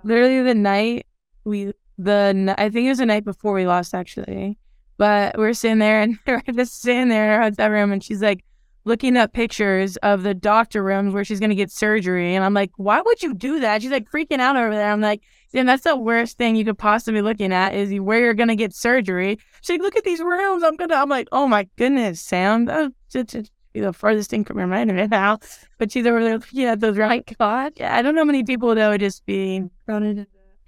Literally 0.03 0.43
the 0.43 0.53
night 0.53 1.07
we, 1.43 1.73
the 1.97 2.11
n- 2.11 2.55
I 2.57 2.69
think 2.69 2.85
it 2.85 2.89
was 2.89 2.97
the 2.99 3.05
night 3.05 3.25
before 3.25 3.53
we 3.53 3.65
lost 3.65 3.95
actually, 3.95 4.57
but 4.97 5.37
we're 5.37 5.53
sitting 5.53 5.79
there 5.79 6.01
and 6.01 6.17
we 6.27 6.33
we're 6.47 6.53
just 6.53 6.81
sitting 6.81 7.09
there 7.09 7.25
in 7.25 7.31
our 7.31 7.41
hotel 7.43 7.69
room, 7.69 7.91
and 7.91 8.03
she's 8.03 8.21
like 8.21 8.43
looking 8.83 9.17
up 9.17 9.33
pictures 9.33 9.97
of 9.97 10.23
the 10.23 10.33
doctor 10.33 10.83
rooms 10.83 11.13
where 11.13 11.25
she's 11.25 11.39
gonna 11.39 11.55
get 11.55 11.71
surgery, 11.71 12.35
and 12.35 12.45
I'm 12.45 12.53
like, 12.53 12.71
why 12.77 13.01
would 13.01 13.23
you 13.23 13.33
do 13.33 13.59
that? 13.61 13.81
She's 13.81 13.91
like 13.91 14.09
freaking 14.11 14.39
out 14.39 14.55
over 14.55 14.75
there. 14.75 14.91
I'm 14.91 15.01
like, 15.01 15.23
Damn, 15.53 15.65
that's 15.65 15.83
the 15.83 15.95
worst 15.95 16.37
thing 16.37 16.55
you 16.55 16.65
could 16.65 16.77
possibly 16.77 17.19
be 17.19 17.23
looking 17.23 17.53
at 17.53 17.73
is 17.73 17.93
where 17.99 18.19
you're 18.19 18.33
gonna 18.33 18.55
get 18.55 18.73
surgery. 18.73 19.39
She's 19.61 19.75
like, 19.75 19.81
look 19.81 19.95
at 19.95 20.03
these 20.03 20.19
rooms. 20.19 20.63
I'm 20.63 20.75
gonna. 20.75 20.95
I'm 20.95 21.09
like, 21.09 21.27
oh 21.31 21.47
my 21.47 21.67
goodness, 21.77 22.21
Sam. 22.21 22.65
That 22.65 22.91
would 23.13 23.27
just 23.29 23.51
be 23.73 23.79
the 23.79 23.93
farthest 23.93 24.29
thing 24.29 24.43
from 24.43 24.57
your 24.57 24.67
mind 24.67 24.95
right 24.95 25.09
now. 25.09 25.39
But 25.77 25.91
she's 25.91 26.05
over 26.05 26.21
there 26.23 26.69
at 26.69 26.79
those. 26.79 26.97
Right, 26.97 27.25
God. 27.39 27.73
Yeah, 27.77 27.95
I 27.95 28.01
don't 28.01 28.15
know 28.15 28.25
many 28.25 28.43
people 28.43 28.75
that 28.75 28.89
would 28.89 28.99
just 28.99 29.25
be. 29.25 29.63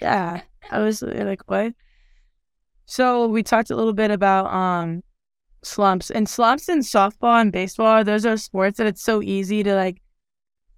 Yeah, 0.01 0.41
I 0.71 0.79
was 0.79 1.01
like, 1.01 1.41
what? 1.48 1.74
So 2.86 3.27
we 3.27 3.43
talked 3.43 3.69
a 3.69 3.75
little 3.75 3.93
bit 3.93 4.12
about 4.12 4.51
um 4.53 5.03
slumps 5.62 6.09
and 6.09 6.27
slumps 6.27 6.69
in 6.69 6.79
softball 6.79 7.41
and 7.41 7.51
baseball. 7.51 8.03
Those 8.03 8.25
are 8.25 8.38
sports 8.38 8.77
that 8.77 8.88
it's 8.88 9.03
so 9.03 9.21
easy 9.21 9.62
to 9.63 9.75
like 9.75 10.01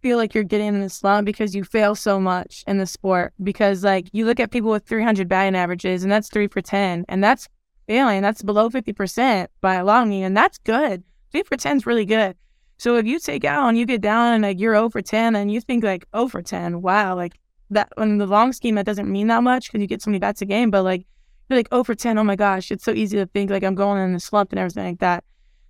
feel 0.01 0.17
like 0.17 0.33
you're 0.33 0.43
getting 0.43 0.67
in 0.67 0.81
the 0.81 0.89
slump 0.89 1.25
because 1.25 1.55
you 1.55 1.63
fail 1.63 1.95
so 1.95 2.19
much 2.19 2.63
in 2.67 2.77
the 2.77 2.85
sport. 2.85 3.33
Because 3.41 3.83
like 3.83 4.09
you 4.11 4.25
look 4.25 4.39
at 4.39 4.51
people 4.51 4.71
with 4.71 4.85
300 4.85 5.27
batting 5.27 5.55
averages 5.55 6.03
and 6.03 6.11
that's 6.11 6.29
three 6.29 6.47
for 6.47 6.61
10, 6.61 7.05
and 7.07 7.23
that's 7.23 7.47
failing. 7.87 8.21
That's 8.21 8.41
below 8.41 8.69
50% 8.69 9.47
by 9.59 9.75
a 9.75 9.85
of 9.85 10.09
and 10.09 10.37
that's 10.37 10.57
good. 10.59 11.03
3 11.31 11.43
for 11.43 11.57
10 11.57 11.77
is 11.77 11.85
really 11.85 12.05
good. 12.05 12.35
So 12.77 12.97
if 12.97 13.05
you 13.05 13.19
take 13.19 13.45
out 13.45 13.67
and 13.67 13.77
you 13.77 13.85
get 13.85 14.01
down 14.01 14.33
and 14.33 14.43
like 14.43 14.59
you're 14.59 14.73
0 14.73 14.89
for 14.89 15.01
10 15.01 15.35
and 15.35 15.51
you 15.51 15.61
think 15.61 15.83
like 15.83 16.05
0 16.15 16.27
for 16.27 16.41
10, 16.41 16.81
wow, 16.81 17.15
like 17.15 17.39
that 17.69 17.91
in 17.97 18.17
the 18.17 18.25
long 18.25 18.53
scheme, 18.53 18.75
that 18.75 18.85
doesn't 18.85 19.11
mean 19.11 19.27
that 19.27 19.43
much 19.43 19.67
because 19.67 19.81
you 19.81 19.87
get 19.87 20.01
so 20.01 20.09
many 20.09 20.19
bats 20.19 20.41
a 20.41 20.45
game, 20.45 20.71
but 20.71 20.83
like 20.83 21.05
you're 21.49 21.59
like 21.59 21.69
0 21.69 21.83
for 21.83 21.95
10, 21.95 22.17
oh 22.17 22.23
my 22.23 22.35
gosh, 22.35 22.71
it's 22.71 22.83
so 22.83 22.91
easy 22.91 23.17
to 23.17 23.25
think 23.27 23.49
like 23.49 23.63
I'm 23.63 23.75
going 23.75 24.01
in 24.01 24.13
the 24.13 24.19
slump 24.19 24.51
and 24.51 24.59
everything 24.59 24.85
like 24.85 24.99
that. 24.99 25.23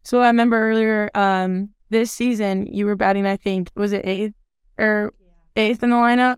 So 0.03 0.21
I 0.21 0.27
remember 0.27 0.57
earlier 0.57 1.09
um, 1.13 1.69
this 1.91 2.11
season, 2.11 2.65
you 2.65 2.85
were 2.87 2.95
batting, 2.95 3.27
I 3.27 3.37
think, 3.37 3.69
was 3.75 3.93
it 3.93 4.05
eighth 4.05 4.33
or 4.79 5.13
eighth 5.55 5.83
in 5.83 5.91
the 5.91 5.95
lineup? 5.95 6.37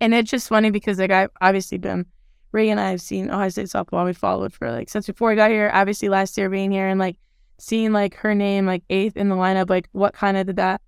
And 0.00 0.12
it's 0.12 0.30
just 0.30 0.48
funny 0.48 0.70
because 0.70 0.98
like 0.98 1.12
I've 1.12 1.30
obviously 1.40 1.78
been 1.78 2.06
Reagan 2.50 2.72
and 2.72 2.80
I 2.80 2.90
have 2.90 3.00
seen 3.00 3.30
Ohio 3.30 3.48
State 3.48 3.68
softball. 3.68 4.04
We 4.04 4.12
followed 4.12 4.52
for 4.52 4.70
like 4.70 4.90
since 4.90 5.06
before 5.06 5.30
I 5.30 5.36
got 5.36 5.50
here. 5.50 5.70
Obviously 5.72 6.08
last 6.08 6.36
year 6.36 6.50
being 6.50 6.72
here 6.72 6.88
and 6.88 6.98
like 7.00 7.16
seeing 7.58 7.92
like 7.92 8.16
her 8.16 8.34
name 8.34 8.66
like 8.66 8.82
eighth 8.90 9.16
in 9.16 9.28
the 9.28 9.36
lineup. 9.36 9.70
Like 9.70 9.88
what 9.92 10.12
kind 10.12 10.36
of 10.36 10.46
did 10.46 10.56
that? 10.56 10.80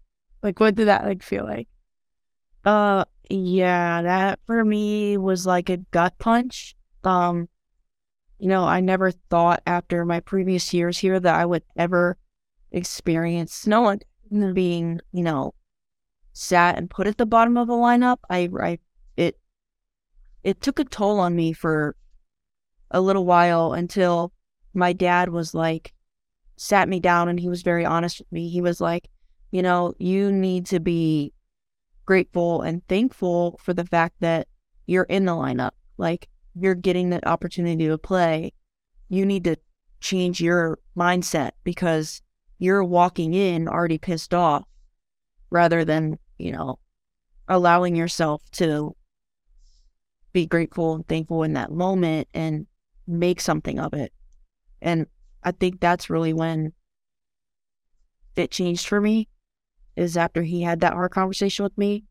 Like 0.42 0.60
what 0.60 0.74
did 0.74 0.88
that 0.88 1.04
like 1.04 1.22
feel 1.22 1.44
like? 1.44 1.68
Uh, 2.64 3.04
yeah, 3.30 4.02
that 4.02 4.40
for 4.46 4.64
me 4.64 5.16
was 5.16 5.46
like 5.46 5.70
a 5.70 5.76
gut 5.76 6.18
punch. 6.18 6.74
Um, 7.04 7.48
you 8.38 8.48
know, 8.48 8.64
I 8.64 8.80
never 8.80 9.10
thought 9.10 9.62
after 9.66 10.04
my 10.04 10.20
previous 10.20 10.74
years 10.74 10.98
here 10.98 11.20
that 11.20 11.34
I 11.34 11.46
would 11.46 11.62
ever 11.76 12.18
experience 12.74 13.66
no 13.66 13.80
one 13.82 14.00
being, 14.52 15.00
you 15.12 15.22
know, 15.22 15.54
sat 16.32 16.76
and 16.76 16.90
put 16.90 17.06
at 17.06 17.16
the 17.16 17.26
bottom 17.26 17.56
of 17.56 17.68
the 17.68 17.74
lineup. 17.74 18.18
I, 18.28 18.48
I, 18.60 18.78
it, 19.16 19.38
it 20.42 20.60
took 20.60 20.78
a 20.78 20.84
toll 20.84 21.20
on 21.20 21.36
me 21.36 21.52
for 21.52 21.96
a 22.90 23.00
little 23.00 23.24
while 23.24 23.72
until 23.72 24.32
my 24.74 24.92
dad 24.92 25.28
was 25.28 25.54
like, 25.54 25.92
sat 26.56 26.88
me 26.88 27.00
down 27.00 27.28
and 27.28 27.38
he 27.38 27.48
was 27.48 27.62
very 27.62 27.84
honest 27.84 28.18
with 28.18 28.30
me. 28.32 28.48
He 28.48 28.60
was 28.60 28.80
like, 28.80 29.08
you 29.50 29.62
know, 29.62 29.94
you 29.98 30.32
need 30.32 30.66
to 30.66 30.80
be 30.80 31.32
grateful 32.06 32.62
and 32.62 32.86
thankful 32.88 33.58
for 33.62 33.72
the 33.72 33.84
fact 33.84 34.16
that 34.20 34.48
you're 34.86 35.04
in 35.04 35.24
the 35.24 35.32
lineup. 35.32 35.72
Like, 35.96 36.28
you're 36.54 36.74
getting 36.74 37.10
the 37.10 37.26
opportunity 37.28 37.86
to 37.86 37.98
play. 37.98 38.52
You 39.08 39.24
need 39.24 39.44
to 39.44 39.56
change 40.00 40.40
your 40.40 40.78
mindset 40.96 41.52
because 41.62 42.20
you're 42.58 42.84
walking 42.84 43.34
in 43.34 43.68
already 43.68 43.98
pissed 43.98 44.34
off 44.34 44.64
rather 45.50 45.84
than, 45.84 46.18
you 46.38 46.52
know, 46.52 46.78
allowing 47.48 47.94
yourself 47.94 48.42
to 48.52 48.96
be 50.32 50.46
grateful 50.46 50.94
and 50.94 51.06
thankful 51.06 51.42
in 51.42 51.52
that 51.54 51.70
moment 51.70 52.28
and 52.34 52.66
make 53.06 53.40
something 53.40 53.78
of 53.78 53.94
it. 53.94 54.12
And 54.80 55.06
I 55.42 55.52
think 55.52 55.80
that's 55.80 56.10
really 56.10 56.32
when 56.32 56.72
it 58.36 58.50
changed 58.50 58.86
for 58.86 59.00
me 59.00 59.28
is 59.96 60.16
after 60.16 60.42
he 60.42 60.62
had 60.62 60.80
that 60.80 60.94
hard 60.94 61.12
conversation 61.12 61.62
with 61.62 61.76
me 61.78 62.04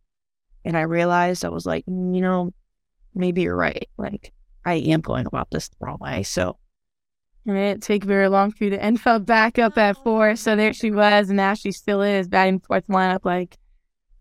and 0.65 0.77
I 0.77 0.81
realized 0.81 1.43
I 1.43 1.50
was 1.50 1.65
like, 1.65 1.85
mm, 1.85 2.15
you 2.15 2.21
know, 2.21 2.53
maybe 3.13 3.41
you're 3.41 3.55
right. 3.55 3.89
Like 3.97 4.33
I 4.65 4.75
am 4.75 5.01
going 5.01 5.25
about 5.25 5.51
this 5.51 5.69
the 5.69 5.75
wrong 5.79 5.97
way. 6.00 6.23
So 6.23 6.57
it 7.45 7.53
didn't 7.53 7.83
take 7.83 8.03
very 8.03 8.29
long 8.29 8.51
for 8.51 8.63
you 8.63 8.69
to 8.69 8.81
end 8.81 9.01
up 9.05 9.25
back 9.25 9.59
up 9.59 9.77
at 9.77 10.01
four. 10.03 10.35
So 10.35 10.55
there 10.55 10.73
she 10.73 10.91
was, 10.91 11.29
and 11.29 11.38
now 11.38 11.53
she 11.53 11.71
still 11.71 12.01
is 12.01 12.27
batting 12.27 12.59
fourth 12.59 12.88
lineup. 12.88 13.25
Like 13.25 13.57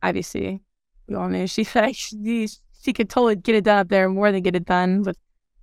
obviously, 0.03 0.61
we 1.07 1.15
all 1.15 1.29
knew 1.29 1.47
she 1.47 1.67
like 1.75 1.95
she, 1.95 2.49
she 2.83 2.93
could 2.93 3.09
totally 3.09 3.37
get 3.37 3.55
it 3.55 3.65
done 3.65 3.79
up 3.79 3.89
there, 3.89 4.09
more 4.09 4.33
than 4.33 4.43
get 4.43 4.57
it 4.57 4.65
done 4.65 5.03
with 5.03 5.17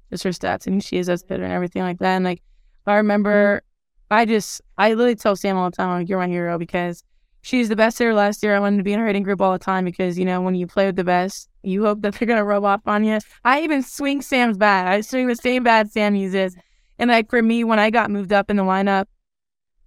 just 0.10 0.24
her 0.24 0.30
stats. 0.30 0.68
And 0.68 0.84
she 0.84 0.98
is 0.98 1.10
as 1.10 1.24
better 1.24 1.44
and 1.44 1.54
everything 1.54 1.82
like 1.82 2.00
that. 2.00 2.16
And 2.16 2.25
like 2.25 2.42
I 2.86 2.96
remember, 2.96 3.62
I 4.10 4.25
just 4.25 4.62
I 4.78 4.89
literally 4.89 5.16
tell 5.16 5.36
Sam 5.36 5.58
all 5.58 5.70
the 5.70 5.75
time, 5.75 6.00
like, 6.00 6.10
"You're 6.10 6.20
my 6.20 6.28
hero," 6.28 6.58
because 6.58 7.04
she's 7.42 7.70
the 7.70 7.75
best 7.75 8.00
hitter 8.00 8.13
last 8.13 8.42
year. 8.42 8.56
I 8.56 8.60
wanted 8.60 8.78
to 8.78 8.84
be 8.84 8.94
in 8.94 9.00
her 9.00 9.08
hitting 9.08 9.24
group 9.24 9.42
all 9.42 9.51
the 9.51 9.60
time 9.60 9.86
because 9.86 10.18
you 10.18 10.25
know 10.25 10.42
when 10.42 10.56
you 10.56 10.66
play 10.66 10.86
with 10.86 10.96
the 10.96 11.04
best, 11.04 11.50
you 11.63 11.84
hope 11.84 12.01
that 12.01 12.16
they're 12.16 12.28
gonna 12.28 12.46
rub 12.46 12.63
off 12.63 12.82
on 12.86 13.04
you. 13.04 13.20
I 13.44 13.62
even 13.62 13.84
swing 13.84 14.22
Sam's 14.22 14.58
bat. 14.58 14.88
I 14.88 15.01
swing 15.01 15.28
the 15.28 15.36
same 15.36 15.63
bat 15.63 15.92
Sam 15.92 16.16
uses. 16.16 16.56
And 17.00 17.10
like 17.10 17.29
for 17.29 17.41
me, 17.41 17.63
when 17.63 17.79
I 17.79 17.89
got 17.89 18.12
moved 18.12 18.34
up 18.34 18.50
in 18.50 18.58
the 18.58 18.63
lineup 18.63 19.06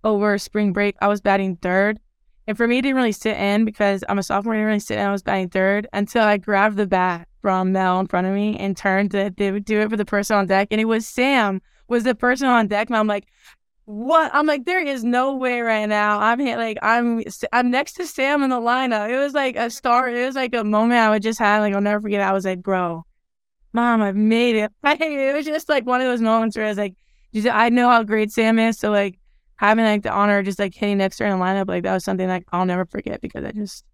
over 0.02 0.36
spring 0.38 0.72
break, 0.72 0.96
I 1.00 1.08
was 1.08 1.20
batting 1.20 1.56
third. 1.56 2.00
And 2.48 2.56
for 2.56 2.66
me, 2.66 2.78
it 2.78 2.82
didn't 2.82 2.96
really 2.96 3.12
sit 3.12 3.36
in 3.36 3.64
because 3.64 4.02
I'm 4.08 4.18
a 4.18 4.22
sophomore. 4.22 4.54
It 4.54 4.58
didn't 4.58 4.66
really 4.66 4.80
sit 4.80 4.98
in. 4.98 5.06
I 5.06 5.12
was 5.12 5.22
batting 5.22 5.50
third 5.50 5.86
until 5.92 6.24
I 6.24 6.38
grabbed 6.38 6.76
the 6.76 6.86
bat 6.86 7.28
from 7.40 7.72
Mel 7.72 8.00
in 8.00 8.08
front 8.08 8.26
of 8.26 8.34
me 8.34 8.56
and 8.58 8.76
turned 8.76 9.12
to 9.12 9.30
do 9.30 9.54
it 9.80 9.90
for 9.90 9.96
the 9.96 10.04
person 10.04 10.36
on 10.36 10.46
deck. 10.46 10.68
And 10.70 10.80
it 10.80 10.86
was 10.86 11.06
Sam 11.06 11.60
was 11.86 12.04
the 12.04 12.14
person 12.14 12.48
on 12.48 12.66
deck. 12.66 12.88
And 12.88 12.96
I'm 12.96 13.06
like, 13.06 13.28
what? 13.84 14.30
I'm 14.34 14.46
like, 14.46 14.64
there 14.64 14.84
is 14.84 15.04
no 15.04 15.36
way 15.36 15.60
right 15.60 15.86
now. 15.86 16.18
I'm 16.20 16.38
like, 16.38 16.78
I'm, 16.82 17.22
I'm 17.52 17.70
next 17.70 17.94
to 17.94 18.06
Sam 18.06 18.42
in 18.42 18.50
the 18.50 18.60
lineup. 18.60 19.10
It 19.10 19.18
was 19.18 19.34
like 19.34 19.56
a 19.56 19.70
star. 19.70 20.08
It 20.08 20.24
was 20.24 20.34
like 20.34 20.54
a 20.54 20.64
moment 20.64 21.00
I 21.00 21.10
would 21.10 21.22
just 21.22 21.38
have. 21.38 21.60
Like, 21.60 21.74
I'll 21.74 21.80
never 21.80 22.00
forget. 22.00 22.20
I 22.20 22.32
was 22.32 22.44
like, 22.44 22.62
bro, 22.62 23.04
mom, 23.72 24.02
I've 24.02 24.16
made 24.16 24.56
it. 24.56 24.72
it 24.84 25.34
was 25.34 25.46
just 25.46 25.68
like 25.68 25.86
one 25.86 26.00
of 26.00 26.06
those 26.06 26.20
moments 26.20 26.56
where 26.56 26.66
I 26.66 26.68
was 26.68 26.78
like, 26.78 26.94
just, 27.34 27.48
I 27.48 27.68
know 27.68 27.88
how 27.88 28.02
great 28.02 28.30
Sam 28.30 28.58
is. 28.58 28.78
So 28.78 28.90
like 28.90 29.18
having 29.56 29.84
like 29.84 30.02
the 30.02 30.12
honor 30.12 30.38
of 30.38 30.44
just 30.44 30.58
like 30.58 30.74
hitting 30.74 30.98
next 30.98 31.16
to 31.18 31.24
her 31.24 31.30
in 31.30 31.38
the 31.38 31.44
lineup, 31.44 31.68
like 31.68 31.84
that 31.84 31.94
was 31.94 32.04
something 32.04 32.28
like 32.28 32.44
I'll 32.52 32.66
never 32.66 32.84
forget 32.86 33.20
because 33.20 33.44
I 33.44 33.52
just, 33.52 33.84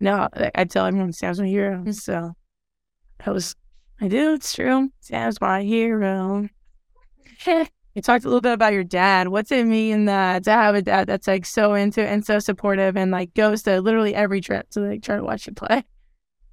no, 0.00 0.28
like, 0.36 0.52
I 0.54 0.64
tell 0.64 0.86
everyone 0.86 1.12
Sam's 1.12 1.40
my 1.40 1.48
hero. 1.48 1.82
Mm. 1.82 1.94
So 1.94 2.32
that 3.24 3.34
was, 3.34 3.54
I 4.00 4.08
do. 4.08 4.34
It's 4.34 4.54
true. 4.54 4.90
Sam's 5.00 5.40
my 5.40 5.62
hero. 5.62 6.48
You 7.94 8.02
talked 8.02 8.24
a 8.24 8.28
little 8.28 8.40
bit 8.40 8.52
about 8.52 8.74
your 8.74 8.84
dad. 8.84 9.26
What's 9.26 9.50
it 9.50 9.66
mean 9.66 10.04
that 10.04 10.44
to 10.44 10.52
have 10.52 10.76
a 10.76 10.82
dad 10.82 11.08
that's 11.08 11.26
like 11.26 11.44
so 11.44 11.74
into 11.74 12.00
and 12.00 12.24
so 12.24 12.38
supportive 12.38 12.96
and 12.96 13.10
like 13.10 13.34
goes 13.34 13.64
to 13.64 13.80
literally 13.80 14.14
every 14.14 14.40
trip 14.40 14.70
to 14.70 14.80
like 14.80 15.02
try 15.02 15.16
to 15.16 15.24
watch 15.24 15.48
you 15.48 15.52
play? 15.52 15.82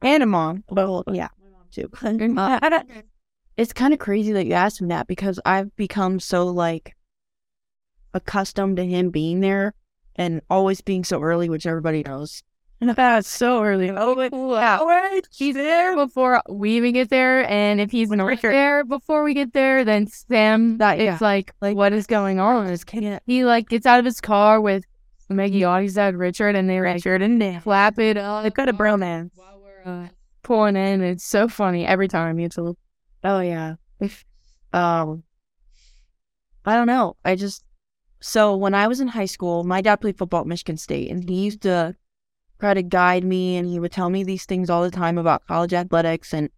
And 0.02 0.24
a 0.24 0.26
mom. 0.26 0.64
Well, 0.70 1.04
yeah, 1.08 1.28
my 1.40 1.50
mom 2.02 2.88
too. 2.90 3.04
it's 3.58 3.74
kind 3.74 3.94
of 3.94 4.00
crazy 4.00 4.32
that 4.34 4.46
you 4.46 4.54
asked 4.54 4.82
him 4.82 4.90
that 4.90 5.08
because 5.08 5.40
I've 5.46 5.76
become 5.76 6.20
so 6.20 6.48
like 6.48 6.96
accustomed 8.14 8.78
to 8.78 8.86
him 8.86 9.10
being 9.10 9.40
there 9.40 9.74
and 10.16 10.42
always 10.50 10.82
being 10.82 11.04
so 11.04 11.22
early, 11.22 11.50
which 11.50 11.66
everybody 11.66 12.04
knows. 12.04 12.44
And 12.82 12.90
that's 12.96 13.28
so 13.28 13.64
early. 13.64 13.90
Oh, 13.90 14.16
wow. 14.32 14.86
Wait, 14.86 15.28
he's 15.32 15.56
there 15.56 15.96
before 15.96 16.42
we 16.50 16.72
even 16.78 16.94
get 16.94 17.10
there. 17.10 17.50
And 17.50 17.80
if 17.80 17.92
he's 17.92 18.10
not 18.10 18.42
there 18.42 18.84
before 18.84 19.24
we 19.24 19.34
get 19.34 19.54
there, 19.54 19.84
then 19.84 20.08
Sam, 20.08 20.78
that 20.80 21.00
yeah. 21.00 21.14
it's 21.14 21.22
like, 21.22 21.54
like, 21.62 21.76
what 21.76 21.94
is 21.94 22.08
going 22.08 22.40
on? 22.40 22.76
He 23.26 23.46
like 23.46 23.70
gets 23.70 23.86
out 23.86 24.00
of 24.00 24.06
his 24.06 24.22
car 24.22 24.60
with 24.60 24.84
Maggie 25.30 25.66
Audie's 25.66 25.96
dad, 25.96 26.16
Richard, 26.16 26.56
and 26.56 26.70
they 26.70 26.80
Richard 26.80 27.22
and 27.22 27.42
they 27.42 27.60
flap 27.60 27.98
it 28.00 28.18
up. 28.18 28.44
They've 28.44 28.54
got 28.54 28.70
a 28.70 28.74
bromance. 28.74 29.32
While 29.36 29.62
we're 29.62 29.92
uh, 29.92 30.08
pulling 30.44 30.76
in, 30.76 31.02
it's 31.02 31.26
so 31.26 31.48
funny 31.48 31.86
every 31.86 32.08
time. 32.08 32.40
It's 32.40 32.58
a 32.58 32.62
little, 32.62 32.78
oh 33.26 33.42
yeah. 33.42 33.76
If, 34.00 34.24
um, 34.72 35.24
I 36.64 36.76
don't 36.76 36.88
know. 36.88 37.18
I 37.26 37.36
just 37.36 37.64
so 38.22 38.56
when 38.56 38.74
I 38.74 38.88
was 38.88 39.02
in 39.02 39.10
high 39.10 39.26
school, 39.26 39.64
my 39.64 39.82
dad 39.82 39.98
played 39.98 40.18
football 40.18 40.42
at 40.42 40.48
Michigan 40.48 40.78
State, 40.78 41.12
and 41.12 41.28
he 41.30 41.46
used 41.46 41.62
to 41.62 41.96
try 42.60 42.74
to 42.74 42.82
guide 42.82 43.24
me 43.24 43.58
and 43.58 43.68
he 43.68 43.80
would 43.80 43.92
tell 43.92 44.10
me 44.10 44.24
these 44.24 44.46
things 44.46 44.70
all 44.70 44.82
the 44.82 44.92
time 44.92 45.18
about 45.18 45.46
college 45.46 45.74
athletics 45.74 46.34
and 46.34 46.50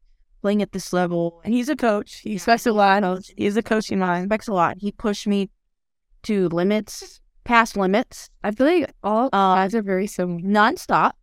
playing 0.41 0.62
at 0.62 0.71
this 0.71 0.93
level. 0.93 1.41
And 1.43 1.53
he's 1.53 1.69
a 1.69 1.75
coach. 1.75 2.19
He 2.19 2.33
expects 2.33 2.65
a 2.65 2.71
lot. 2.71 3.03
He's 3.36 3.57
a 3.57 3.63
coaching 3.63 4.00
mind. 4.00 4.25
Expects 4.25 4.47
a 4.47 4.53
lot. 4.53 4.77
He 4.79 4.91
pushed 4.91 5.27
me 5.27 5.50
to 6.24 6.47
limits, 6.50 7.19
past 7.43 7.75
limits. 7.75 8.29
I 8.43 8.51
feel 8.51 8.67
like 8.67 8.93
all 9.03 9.27
uh, 9.27 9.55
guys 9.55 9.75
are 9.75 9.81
very 9.81 10.07
similar. 10.07 10.39
Nonstop. 10.41 11.13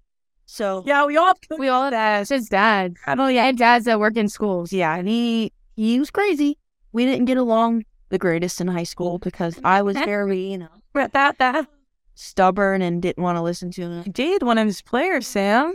So 0.47 0.83
yeah, 0.87 1.05
we 1.07 1.17
all 1.17 1.35
we 1.59 1.69
all 1.69 1.91
have 1.91 2.29
his 2.29 2.49
dad. 2.49 2.97
I 3.07 3.15
don't 3.15 3.33
yeah, 3.35 3.47
and 3.47 3.59
dads 3.59 3.87
that 3.87 3.99
work 3.99 4.17
in 4.17 4.29
schools. 4.29 4.73
Yeah, 4.73 4.95
and 4.95 5.09
he 5.09 5.53
he 5.75 5.99
was 5.99 6.11
crazy. 6.11 6.59
We 6.93 7.07
didn't 7.07 7.25
get 7.25 7.37
along 7.37 7.85
the 8.11 8.19
greatest 8.19 8.61
in 8.61 8.69
high 8.69 8.85
school 8.85 9.19
because 9.19 9.59
I 9.65 9.83
was 9.83 9.97
very, 10.05 10.53
you 10.53 10.59
know, 10.59 10.69
that 10.93 11.39
that 11.39 11.67
stubborn 12.15 12.83
and 12.83 13.03
didn't 13.03 13.23
want 13.23 13.37
to 13.37 13.43
listen 13.43 13.71
to 13.73 13.83
him. 13.83 14.03
Indeed, 14.07 14.43
one 14.43 14.59
of 14.59 14.67
his 14.67 14.83
players, 14.83 15.27
Sam. 15.27 15.75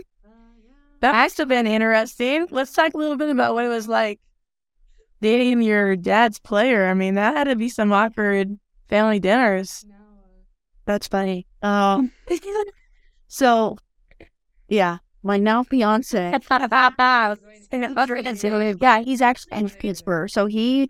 That 1.00 1.14
must 1.14 1.38
have 1.38 1.48
been 1.48 1.66
interesting. 1.66 2.46
Let's 2.50 2.72
talk 2.72 2.92
a 2.92 2.98
little 2.98 3.16
bit 3.16 3.30
about 3.30 3.54
what 3.54 3.64
it 3.64 3.68
was 3.68 3.88
like 3.88 4.20
dating 5.22 5.62
your 5.62 5.96
dad's 5.96 6.38
player. 6.38 6.88
I 6.88 6.94
mean, 6.94 7.14
that 7.14 7.36
had 7.36 7.44
to 7.44 7.56
be 7.56 7.70
some 7.70 7.92
awkward 7.92 8.58
family 8.88 9.18
dinners. 9.18 9.86
That's 10.84 11.08
funny. 11.08 11.46
Um, 11.62 12.12
so, 13.28 13.78
yeah, 14.70 14.98
my 15.22 15.36
now 15.36 15.62
fiance. 15.62 16.32
yeah, 18.80 19.00
he's 19.00 19.20
actually 19.20 19.58
in 19.58 19.68
Pittsburgh. 19.68 20.30
So 20.30 20.46
he 20.46 20.88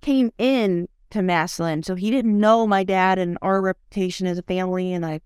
came 0.00 0.30
in 0.38 0.88
to 1.10 1.22
Massillon. 1.22 1.82
So 1.82 1.94
he 1.94 2.10
didn't 2.10 2.38
know 2.38 2.66
my 2.66 2.84
dad 2.84 3.18
and 3.18 3.36
our 3.42 3.60
reputation 3.60 4.26
as 4.26 4.38
a 4.38 4.42
family. 4.42 4.92
And 4.92 5.04
I 5.04 5.20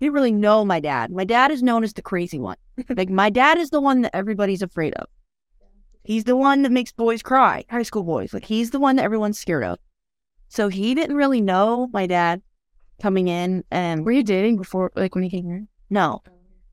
didn't 0.00 0.14
really 0.14 0.32
know 0.32 0.64
my 0.64 0.80
dad. 0.80 1.10
My 1.10 1.24
dad 1.24 1.50
is 1.50 1.62
known 1.62 1.84
as 1.84 1.92
the 1.92 2.02
crazy 2.02 2.38
one. 2.38 2.56
like 2.90 3.08
my 3.08 3.30
dad 3.30 3.56
is 3.58 3.70
the 3.70 3.80
one 3.80 4.02
that 4.02 4.14
everybody's 4.14 4.62
afraid 4.62 4.94
of. 4.94 5.06
He's 6.02 6.24
the 6.24 6.36
one 6.36 6.62
that 6.62 6.72
makes 6.72 6.92
boys 6.92 7.22
cry, 7.22 7.64
high 7.70 7.82
school 7.84 8.02
boys. 8.02 8.34
Like 8.34 8.44
he's 8.44 8.70
the 8.70 8.80
one 8.80 8.96
that 8.96 9.04
everyone's 9.04 9.38
scared 9.38 9.64
of. 9.64 9.78
So 10.48 10.68
he 10.68 10.94
didn't 10.94 11.16
really 11.16 11.40
know 11.40 11.88
my 11.92 12.06
dad 12.06 12.42
coming 13.00 13.28
in, 13.28 13.64
and 13.70 14.04
Were 14.04 14.12
you 14.12 14.22
dating 14.22 14.56
before, 14.56 14.90
like 14.96 15.14
when 15.14 15.24
he 15.24 15.30
came 15.30 15.46
here? 15.46 15.66
no, 15.88 16.22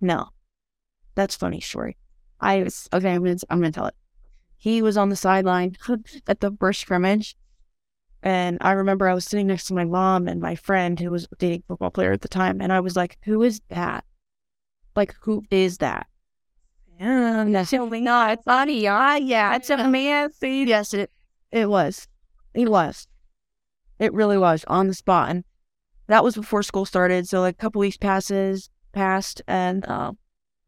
no, 0.01 0.29
that's 1.15 1.35
a 1.35 1.39
funny 1.39 1.61
story. 1.61 1.97
I 2.39 2.63
was 2.63 2.87
okay. 2.93 3.13
I'm 3.13 3.23
gonna 3.23 3.37
I'm 3.49 3.59
gonna 3.59 3.71
tell 3.71 3.87
it. 3.87 3.95
He 4.57 4.81
was 4.81 4.97
on 4.97 5.09
the 5.09 5.15
sideline 5.15 5.75
at 6.27 6.39
the 6.39 6.55
first 6.59 6.81
scrimmage, 6.81 7.35
and 8.23 8.57
I 8.61 8.71
remember 8.71 9.07
I 9.07 9.13
was 9.13 9.25
sitting 9.25 9.47
next 9.47 9.65
to 9.65 9.73
my 9.73 9.85
mom 9.85 10.27
and 10.27 10.41
my 10.41 10.55
friend 10.55 10.99
who 10.99 11.11
was 11.11 11.27
dating 11.39 11.61
a 11.61 11.67
football 11.67 11.91
player 11.91 12.11
at 12.11 12.21
the 12.21 12.27
time, 12.27 12.61
and 12.61 12.71
I 12.71 12.79
was 12.79 12.95
like, 12.95 13.17
"Who 13.25 13.41
is 13.43 13.61
that? 13.69 14.05
Like, 14.95 15.15
who 15.21 15.43
is 15.51 15.77
that?" 15.79 16.07
Yeah, 16.99 17.45
Yes. 17.45 17.71
no, 17.73 17.85
it's 18.31 18.45
not 18.45 18.73
yeah, 18.73 19.15
yeah, 19.17 19.55
it's 19.55 19.69
a 19.69 19.77
man. 19.87 20.29
Yes, 20.41 20.93
it 20.93 21.11
it 21.51 21.69
was. 21.69 22.07
It 22.53 22.69
was. 22.69 23.07
It 23.99 24.13
really 24.13 24.37
was 24.37 24.63
on 24.67 24.87
the 24.87 24.93
spot. 24.93 25.29
And 25.29 25.43
that 26.07 26.23
was 26.23 26.35
before 26.35 26.63
school 26.63 26.85
started. 26.85 27.27
So 27.27 27.41
like 27.41 27.55
a 27.55 27.57
couple 27.57 27.79
weeks 27.79 27.97
passes 27.97 28.69
passed 28.97 29.41
and 29.47 29.87
um 29.87 30.17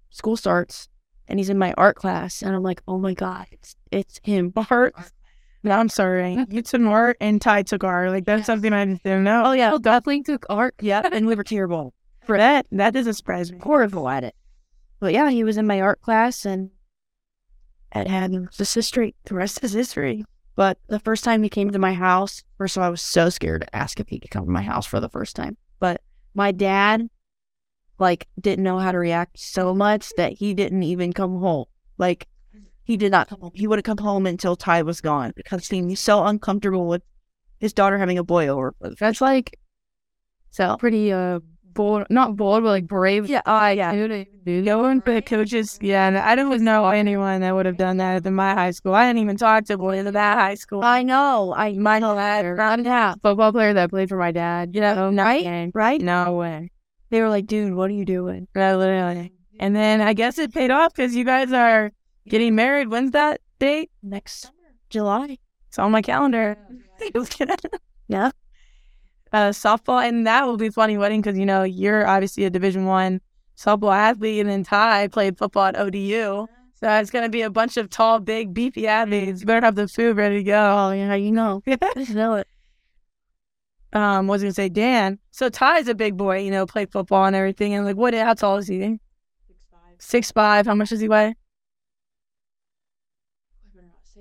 school 0.10 0.38
starts 0.38 0.88
and 1.28 1.40
he's 1.40 1.50
in 1.50 1.58
my 1.58 1.74
art 1.78 1.96
class 1.96 2.42
and 2.42 2.56
I'm 2.56 2.64
like, 2.64 2.82
oh 2.88 2.98
my 2.98 3.14
God, 3.14 3.48
it's 3.52 3.76
it's 3.92 4.20
him. 4.24 4.54
art. 4.70 4.94
No, 5.64 5.72
I'm 5.72 5.90
sorry. 5.90 6.46
You 6.50 6.62
took 6.62 6.82
art 6.82 7.18
and 7.20 7.42
Ty 7.42 7.64
took 7.64 7.84
art. 7.84 8.12
Like 8.12 8.26
that's 8.26 8.46
something 8.46 8.72
I 8.72 8.86
just 8.86 9.04
didn't 9.04 9.24
know. 9.24 9.44
Oh 9.46 9.52
yeah. 9.52 9.78
definitely 9.82 10.24
took 10.24 10.46
art. 10.50 10.76
Yep. 10.80 11.10
And 11.12 11.28
we 11.28 11.36
were 11.36 11.44
terrible. 11.44 11.94
for 12.24 12.38
that, 12.38 12.66
that 12.72 12.94
doesn't 12.94 13.16
surprise 13.16 13.52
me. 13.52 13.60
Horrible 13.62 14.08
at 14.08 14.24
it. 14.24 14.36
But 15.00 15.14
yeah, 15.14 15.30
he 15.30 15.44
was 15.44 15.58
in 15.58 15.68
my 15.68 15.82
art 15.82 16.02
class 16.02 16.46
and 16.46 16.72
it 17.96 18.08
had 18.08 18.32
this 18.58 18.74
history. 18.74 19.16
The 19.26 19.36
rest 19.36 19.64
is 19.64 19.74
history. 19.74 20.26
But 20.56 20.78
the 20.88 21.00
first 21.00 21.24
time 21.24 21.42
he 21.42 21.50
came 21.50 21.72
to 21.72 21.80
my 21.80 21.94
house, 21.94 22.44
first 22.58 22.76
of 22.76 22.82
all, 22.82 22.88
I 22.88 22.92
was 22.92 23.02
so 23.02 23.30
scared 23.30 23.62
to 23.62 23.76
ask 23.76 24.00
if 24.00 24.10
he 24.10 24.20
could 24.20 24.32
come 24.32 24.44
to 24.46 24.52
my 24.52 24.62
house 24.62 24.86
for 24.86 25.00
the 25.00 25.08
first 25.08 25.36
time. 25.36 25.56
But 25.80 26.02
my 26.34 26.52
dad, 26.52 27.10
like, 28.00 28.28
didn't 28.40 28.64
know 28.64 28.80
how 28.80 28.92
to 28.92 28.98
react 28.98 29.40
so 29.40 29.74
much 29.74 30.12
that 30.18 30.34
he 30.34 30.54
didn't 30.54 30.84
even 30.84 31.14
come 31.14 31.40
home. 31.40 31.66
Like, 31.98 32.28
he 32.84 32.98
did 32.98 33.12
not 33.12 33.28
come 33.28 33.42
home. 33.42 33.52
He 33.54 33.68
wouldn't 33.68 33.86
come 33.86 33.98
home 33.98 34.26
until 34.26 34.56
Ty 34.56 34.82
was 34.82 35.02
gone 35.02 35.34
because 35.36 35.68
he 35.68 35.82
was 35.82 36.00
so 36.00 36.26
uncomfortable 36.26 36.88
with 36.88 37.04
his 37.60 37.74
daughter 37.74 37.98
having 37.98 38.18
a 38.18 38.24
boy 38.24 38.48
over. 38.48 38.74
That's 39.00 39.22
like 39.22 39.60
So, 40.50 40.78
pretty 40.78 41.12
uh 41.14 41.40
bold, 41.74 42.08
not 42.10 42.36
bold, 42.36 42.64
but 42.64 42.70
like 42.70 42.88
brave. 42.88 43.30
yeah, 43.30 43.42
uh, 43.46 43.74
yeah. 43.76 43.94
Dude, 43.94 44.10
to 44.12 44.26
do 44.44 44.62
that. 44.62 44.66
Going 44.66 45.02
for 45.02 45.22
coaches, 45.22 45.78
yeah. 45.82 46.08
And 46.08 46.18
I 46.18 46.36
don't 46.36 46.62
know 46.62 46.88
anyone 46.90 47.42
that 47.42 47.54
would 47.54 47.66
have 47.66 47.78
done 47.78 47.98
that 47.98 48.26
at 48.26 48.34
my 48.34 48.54
high 48.54 48.72
school. 48.72 48.94
I 48.94 49.08
didn't 49.08 49.22
even 49.22 49.38
talk 49.38 49.66
to 49.66 49.78
boys 49.78 50.06
at 50.06 50.14
that 50.14 50.38
high 50.38 50.56
school. 50.56 50.84
I 50.84 51.04
know. 51.04 51.54
I 51.56 51.74
My 51.74 52.00
yeah, 52.00 53.14
football 53.22 53.52
player 53.52 53.74
that 53.74 53.90
played 53.92 54.10
for 54.10 54.18
my 54.18 54.32
dad. 54.32 54.74
You 54.74 54.82
know, 54.82 55.12
right, 55.14 55.72
right. 55.74 56.02
No 56.02 56.34
way. 56.34 56.72
They 57.10 57.22
were 57.22 57.30
like, 57.30 57.48
"Dude, 57.48 57.74
what 57.74 57.90
are 57.90 57.94
you 57.94 58.06
doing?" 58.06 58.48
No, 58.56 58.78
literally. 58.78 59.34
And 59.60 59.76
then 59.76 60.02
I 60.02 60.14
guess 60.14 60.38
it 60.38 60.54
paid 60.54 60.72
off 60.72 60.94
because 60.94 61.16
you 61.16 61.26
guys 61.26 61.52
are 61.52 61.92
getting 62.28 62.56
married. 62.56 62.90
When's 62.90 63.12
that 63.12 63.42
date? 63.60 63.92
Next 64.02 64.42
summer. 64.42 64.56
July. 64.90 65.38
It's 65.68 65.78
on 65.80 65.92
my 65.92 66.02
calendar. 66.02 66.58
Yeah. 68.08 68.32
Uh, 69.32 69.50
softball, 69.50 70.04
and 70.04 70.26
that 70.26 70.48
will 70.48 70.58
be 70.58 70.68
a 70.68 70.72
funny 70.72 70.98
wedding 70.98 71.22
because 71.22 71.38
you 71.38 71.46
know 71.46 71.62
you're 71.62 72.08
obviously 72.08 72.46
a 72.46 72.50
Division 72.50 72.86
One 72.86 73.22
softball 73.56 73.96
athlete, 73.96 74.40
and 74.40 74.50
then 74.50 74.64
Ty 74.64 75.10
played 75.10 75.38
football 75.38 75.66
at 75.66 75.78
ODU. 75.78 76.48
So 76.74 76.90
it's 76.90 77.12
gonna 77.12 77.30
be 77.30 77.44
a 77.44 77.50
bunch 77.52 77.78
of 77.78 77.90
tall, 77.92 78.20
big, 78.20 78.54
beefy 78.54 78.88
athletes. 78.88 79.42
You 79.42 79.46
better 79.46 79.66
have 79.66 79.76
the 79.76 79.88
food 79.88 80.18
ready 80.18 80.38
to 80.38 80.44
go. 80.44 80.60
Oh 80.60 80.92
yeah, 80.92 81.14
you 81.14 81.32
know. 81.32 81.62
I 81.68 82.06
know 82.10 82.36
it. 82.36 82.48
Um, 83.94 84.28
was 84.28 84.42
gonna 84.42 84.54
say 84.54 84.70
Dan. 84.70 85.20
So 85.32 85.50
Ty's 85.50 85.88
a 85.88 85.96
big 85.96 86.18
boy, 86.18 86.40
you 86.40 86.52
know, 86.52 86.66
played 86.66 86.92
football 86.92 87.26
and 87.26 87.36
everything. 87.36 87.74
And 87.74 87.86
like, 87.86 87.96
what? 87.96 88.14
How 88.14 88.34
tall 88.34 88.58
is 88.58 88.68
he? 88.68 88.80
Six 88.80 89.60
five. 89.72 89.96
Six 90.00 90.32
five. 90.32 90.66
How 90.66 90.76
much 90.76 90.90
does 90.90 91.00
he 91.00 91.08
weigh? 91.08 91.36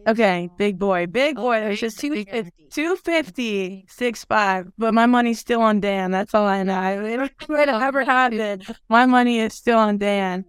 Okay, 0.07 0.49
big 0.57 0.79
boy, 0.79 1.07
big 1.07 1.37
boy. 1.37 1.61
There's 1.61 1.81
just 1.81 1.99
two, 1.99 2.13
it's 2.15 2.51
250, 2.75 3.87
6'5. 3.91 4.73
But 4.79 4.95
my 4.95 5.05
money's 5.05 5.39
still 5.39 5.61
on 5.61 5.81
Dan. 5.81 6.11
That's 6.11 6.35
all 6.35 6.47
I 6.47 6.63
know. 6.63 7.29
It 7.43 7.49
might 7.49 7.69
have 7.69 7.83
ever 7.83 8.05
happened. 8.05 8.75
My 8.89 9.05
money 9.05 9.41
is 9.41 9.53
still 9.53 9.79
on 9.79 9.99
Dan. 9.99 10.47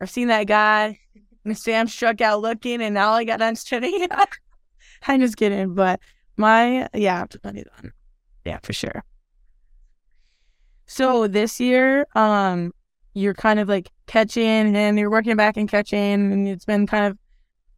I've 0.00 0.10
seen 0.10 0.28
that 0.28 0.46
guy. 0.46 0.98
And 1.44 1.58
Sam 1.58 1.86
struck 1.86 2.22
out 2.22 2.40
looking, 2.40 2.80
and 2.80 2.96
all 2.96 3.16
I 3.16 3.24
got 3.24 3.40
done 3.40 3.56
shooting. 3.56 4.08
I'm 5.06 5.20
just 5.20 5.36
kidding. 5.36 5.74
But 5.74 6.00
my, 6.38 6.88
yeah, 6.94 7.26
money's 7.44 7.66
on. 7.78 7.92
Yeah, 8.44 8.58
for 8.62 8.72
sure. 8.72 9.04
So 10.86 11.26
this 11.26 11.60
year, 11.60 12.06
um, 12.14 12.72
you're 13.14 13.34
kind 13.34 13.58
of 13.58 13.68
like 13.68 13.90
catching 14.06 14.76
and 14.76 14.98
you're 14.98 15.10
working 15.10 15.36
back 15.36 15.56
and 15.56 15.68
catching, 15.68 15.98
and 16.32 16.48
it's 16.48 16.64
been 16.64 16.86
kind 16.86 17.06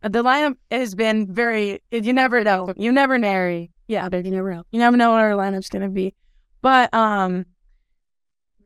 of 0.02 0.12
the 0.12 0.22
lineup 0.22 0.56
has 0.70 0.94
been 0.94 1.32
very. 1.32 1.80
You 1.90 2.12
never 2.12 2.42
know. 2.42 2.72
You 2.76 2.92
never 2.92 3.18
know. 3.18 3.68
Yeah, 3.88 4.08
You 4.12 4.30
never 4.30 4.54
know. 4.54 4.64
you 4.70 4.78
never 4.80 4.96
know 4.96 5.12
what 5.12 5.20
our 5.20 5.32
lineup's 5.32 5.68
gonna 5.68 5.88
be. 5.88 6.14
But 6.62 6.92
um, 6.92 7.46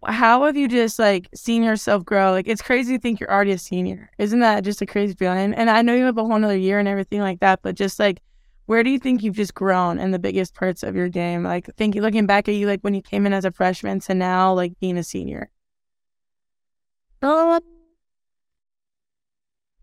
how 0.07 0.45
have 0.47 0.57
you 0.57 0.69
just 0.69 0.99
like 0.99 1.29
seen 1.35 1.63
yourself 1.63 2.05
grow? 2.05 2.31
Like 2.33 2.49
it's 2.49 2.63
crazy 2.63 2.97
to 2.97 3.01
think 3.01 3.21
you're 3.21 3.31
already 3.31 3.53
a 3.53 3.59
senior. 3.59 4.11
Isn't 4.19 4.41
that 4.41 4.65
just 4.65 4.81
a 4.81 4.87
crazy 4.87 5.15
feeling? 5.15 5.53
And 5.55 5.69
I 5.69 5.83
know 5.83 5.95
you 5.95 6.05
have 6.05 6.17
a 6.17 6.23
whole 6.25 6.35
another 6.37 6.57
year 6.57 6.79
and 6.79 6.89
everything 6.89 7.21
like 7.21 7.41
that, 7.41 7.61
but 7.63 7.75
just 7.75 7.99
like 7.99 8.21
where 8.71 8.85
do 8.85 8.91
you 8.91 9.01
think 9.01 9.25
you've 9.25 9.35
just 9.35 9.53
grown 9.53 9.99
in 9.99 10.13
the 10.13 10.19
biggest 10.21 10.55
parts 10.55 10.85
of 10.85 10.95
your 10.95 11.09
game? 11.09 11.43
Like 11.43 11.67
thinking 11.77 12.03
looking 12.03 12.27
back 12.27 12.49
at 12.49 12.55
you 12.55 12.69
like 12.69 12.83
when 12.83 12.95
you 12.95 13.03
came 13.03 13.27
in 13.27 13.33
as 13.33 13.45
a 13.45 13.51
freshman 13.51 13.99
to 13.99 14.15
now 14.15 14.53
like 14.53 14.79
being 14.79 14.97
a 14.97 15.03
senior. 15.03 15.51
Um, 17.21 17.59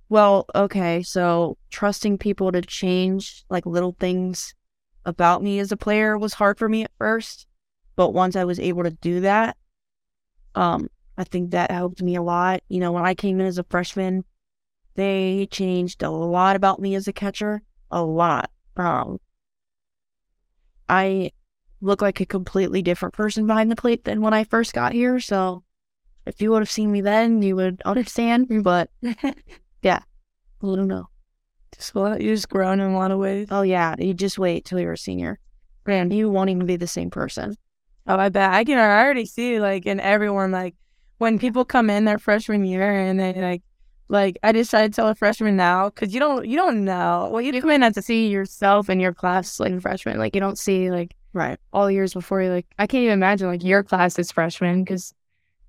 well, 0.07 0.45
okay, 0.55 1.03
so 1.03 1.57
trusting 1.69 2.17
people 2.17 2.49
to 2.53 2.61
change 2.61 3.43
like 3.49 3.65
little 3.65 3.93
things 3.99 4.55
about 5.03 5.43
me 5.43 5.59
as 5.59 5.73
a 5.73 5.75
player 5.75 6.17
was 6.17 6.35
hard 6.35 6.57
for 6.57 6.69
me 6.69 6.85
at 6.85 6.91
first, 6.97 7.45
but 7.97 8.13
once 8.13 8.37
I 8.37 8.45
was 8.45 8.57
able 8.57 8.83
to 8.83 8.91
do 8.91 9.19
that, 9.19 9.57
um, 10.55 10.87
I 11.17 11.25
think 11.25 11.51
that 11.51 11.71
helped 11.71 12.01
me 12.01 12.15
a 12.15 12.21
lot. 12.21 12.61
You 12.69 12.79
know, 12.79 12.93
when 12.93 13.05
I 13.05 13.15
came 13.15 13.41
in 13.41 13.47
as 13.47 13.57
a 13.57 13.65
freshman, 13.65 14.23
they 14.95 15.45
changed 15.51 16.03
a 16.03 16.09
lot 16.09 16.55
about 16.55 16.79
me 16.79 16.95
as 16.95 17.09
a 17.09 17.11
catcher, 17.11 17.63
a 17.91 18.01
lot. 18.01 18.49
Um, 18.77 19.19
I 20.89 21.31
look 21.81 22.01
like 22.01 22.19
a 22.19 22.25
completely 22.25 22.81
different 22.81 23.13
person 23.13 23.47
behind 23.47 23.71
the 23.71 23.75
plate 23.75 24.05
than 24.05 24.21
when 24.21 24.33
I 24.33 24.43
first 24.43 24.73
got 24.73 24.93
here, 24.93 25.19
so 25.19 25.63
if 26.25 26.41
you 26.41 26.51
would 26.51 26.61
have 26.61 26.71
seen 26.71 26.91
me 26.91 27.01
then, 27.01 27.41
you 27.41 27.55
would 27.55 27.81
understand. 27.85 28.63
But 28.63 28.89
yeah, 29.01 29.99
I 29.99 30.01
don't 30.61 30.87
know. 30.87 31.09
Just 31.75 31.93
a 31.93 31.99
lot, 31.99 32.21
you 32.21 32.33
just 32.33 32.49
grown 32.49 32.79
in 32.79 32.91
a 32.91 32.97
lot 32.97 33.11
of 33.11 33.19
ways. 33.19 33.47
Oh 33.51 33.61
yeah, 33.61 33.95
you 33.97 34.13
just 34.13 34.39
wait 34.39 34.65
till 34.65 34.79
you're 34.79 34.93
a 34.93 34.97
senior, 34.97 35.39
and 35.85 36.13
you 36.13 36.29
won't 36.29 36.49
even 36.49 36.65
be 36.65 36.77
the 36.77 36.87
same 36.87 37.09
person. 37.09 37.55
Oh, 38.07 38.17
I 38.17 38.29
bet 38.29 38.53
I 38.53 38.63
can 38.63 38.77
I 38.77 39.03
already 39.03 39.25
see 39.25 39.59
like 39.59 39.85
in 39.85 39.99
everyone 39.99 40.51
like 40.51 40.75
when 41.17 41.39
people 41.39 41.65
come 41.65 41.89
in 41.89 42.05
their 42.05 42.19
freshman 42.19 42.63
year 42.63 42.89
and 42.89 43.19
they 43.19 43.33
like 43.33 43.63
like 44.09 44.37
I 44.43 44.51
just 44.53 44.69
try 44.71 44.83
to 44.83 44.89
tell 44.89 45.07
a 45.09 45.15
freshman 45.15 45.55
now 45.57 45.89
because 45.89 46.13
you 46.13 46.19
don't 46.19 46.47
you 46.47 46.57
don't 46.57 46.85
know 46.85 47.29
Well, 47.31 47.41
you 47.41 47.59
come 47.61 47.71
in 47.71 47.83
as 47.83 47.95
to 47.95 48.01
see 48.01 48.27
yourself 48.29 48.89
in 48.89 48.99
your 48.99 49.13
class 49.13 49.59
like 49.59 49.79
freshman. 49.81 50.17
Like 50.17 50.35
you 50.35 50.41
don't 50.41 50.57
see 50.57 50.89
like 50.91 51.15
Right. 51.33 51.59
all 51.71 51.85
the 51.85 51.93
years 51.93 52.13
before 52.13 52.41
you. 52.41 52.49
Like 52.49 52.65
I 52.79 52.87
can't 52.87 53.03
even 53.03 53.13
imagine 53.13 53.47
like 53.47 53.63
your 53.63 53.83
class 53.83 54.17
is 54.17 54.31
freshman 54.31 54.83
because 54.83 55.13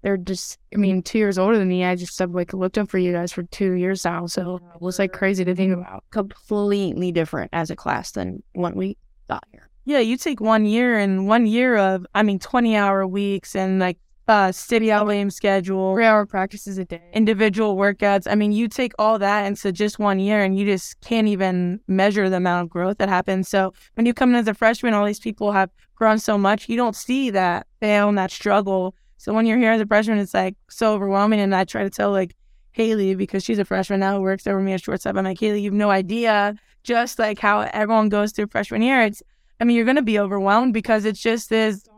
they're 0.02 0.16
just. 0.16 0.58
I 0.72 0.76
mean, 0.78 1.02
two 1.02 1.18
years 1.18 1.36
older 1.38 1.58
than 1.58 1.68
me. 1.68 1.84
I 1.84 1.96
just 1.96 2.18
have 2.20 2.30
like 2.30 2.54
looked 2.54 2.78
up 2.78 2.88
for 2.88 2.98
you 2.98 3.12
guys 3.12 3.32
for 3.32 3.42
two 3.42 3.72
years 3.72 4.04
now. 4.04 4.26
So 4.26 4.60
it 4.74 4.80
was 4.80 4.98
like 4.98 5.12
crazy 5.12 5.44
to 5.44 5.54
think 5.54 5.72
about. 5.74 6.04
Completely 6.10 7.12
different 7.12 7.50
as 7.52 7.70
a 7.70 7.76
class 7.76 8.12
than 8.12 8.42
when 8.54 8.76
we 8.76 8.96
got 9.28 9.44
here. 9.50 9.68
yeah 9.84 9.98
you 9.98 10.16
take 10.16 10.40
one 10.40 10.64
year 10.64 10.96
and 10.98 11.26
one 11.26 11.46
year 11.46 11.76
of 11.76 12.06
I 12.14 12.22
mean 12.22 12.38
twenty 12.38 12.76
hour 12.76 13.06
weeks 13.06 13.54
and 13.56 13.78
like 13.80 13.98
uh 14.28 14.52
city 14.52 14.92
out 14.92 15.08
game 15.08 15.30
schedule 15.30 15.94
Three 15.94 16.04
hour 16.04 16.26
practices 16.26 16.78
a 16.78 16.84
day. 16.84 17.00
individual 17.12 17.76
workouts. 17.76 18.26
I 18.30 18.34
mean 18.34 18.52
you 18.52 18.68
take 18.68 18.92
all 18.98 19.18
that 19.18 19.46
into 19.46 19.72
just 19.72 19.98
one 19.98 20.18
year 20.18 20.42
and 20.42 20.58
you 20.58 20.66
just 20.66 21.00
can't 21.00 21.26
even 21.28 21.80
measure 21.88 22.28
the 22.28 22.36
amount 22.36 22.64
of 22.64 22.70
growth 22.70 22.98
that 22.98 23.08
happens. 23.08 23.48
So 23.48 23.72
when 23.94 24.06
you 24.06 24.14
come 24.14 24.30
in 24.30 24.36
as 24.36 24.48
a 24.48 24.54
freshman 24.54 24.94
all 24.94 25.06
these 25.06 25.18
people 25.20 25.52
have 25.52 25.70
grown 25.94 26.18
so 26.18 26.36
much 26.38 26.68
you 26.68 26.76
don't 26.76 26.94
see 26.94 27.30
that 27.30 27.66
fail 27.80 28.08
and 28.08 28.18
that 28.18 28.30
struggle. 28.30 28.94
So 29.16 29.32
when 29.32 29.46
you're 29.46 29.58
here 29.58 29.72
as 29.72 29.80
a 29.80 29.86
freshman 29.86 30.18
it's 30.18 30.34
like 30.34 30.54
so 30.68 30.94
overwhelming. 30.94 31.40
And 31.40 31.54
I 31.54 31.64
try 31.64 31.82
to 31.82 31.90
tell 31.90 32.10
like 32.10 32.34
Haley 32.72 33.14
because 33.14 33.42
she's 33.42 33.58
a 33.58 33.64
freshman 33.64 34.00
now 34.00 34.16
who 34.16 34.22
works 34.22 34.46
over 34.46 34.60
me 34.60 34.72
at 34.74 34.82
shortstop 34.82 35.16
I'm 35.16 35.24
like 35.24 35.40
Haley 35.40 35.62
you 35.62 35.70
have 35.70 35.74
no 35.74 35.90
idea 35.90 36.54
just 36.84 37.18
like 37.18 37.38
how 37.38 37.60
everyone 37.72 38.08
goes 38.08 38.32
through 38.32 38.46
freshman 38.48 38.82
year. 38.82 39.02
It's 39.02 39.22
I 39.60 39.64
mean 39.64 39.76
you're 39.76 39.86
gonna 39.86 40.02
be 40.02 40.18
overwhelmed 40.18 40.74
because 40.74 41.04
it's 41.04 41.20
just 41.20 41.48
this 41.48 41.88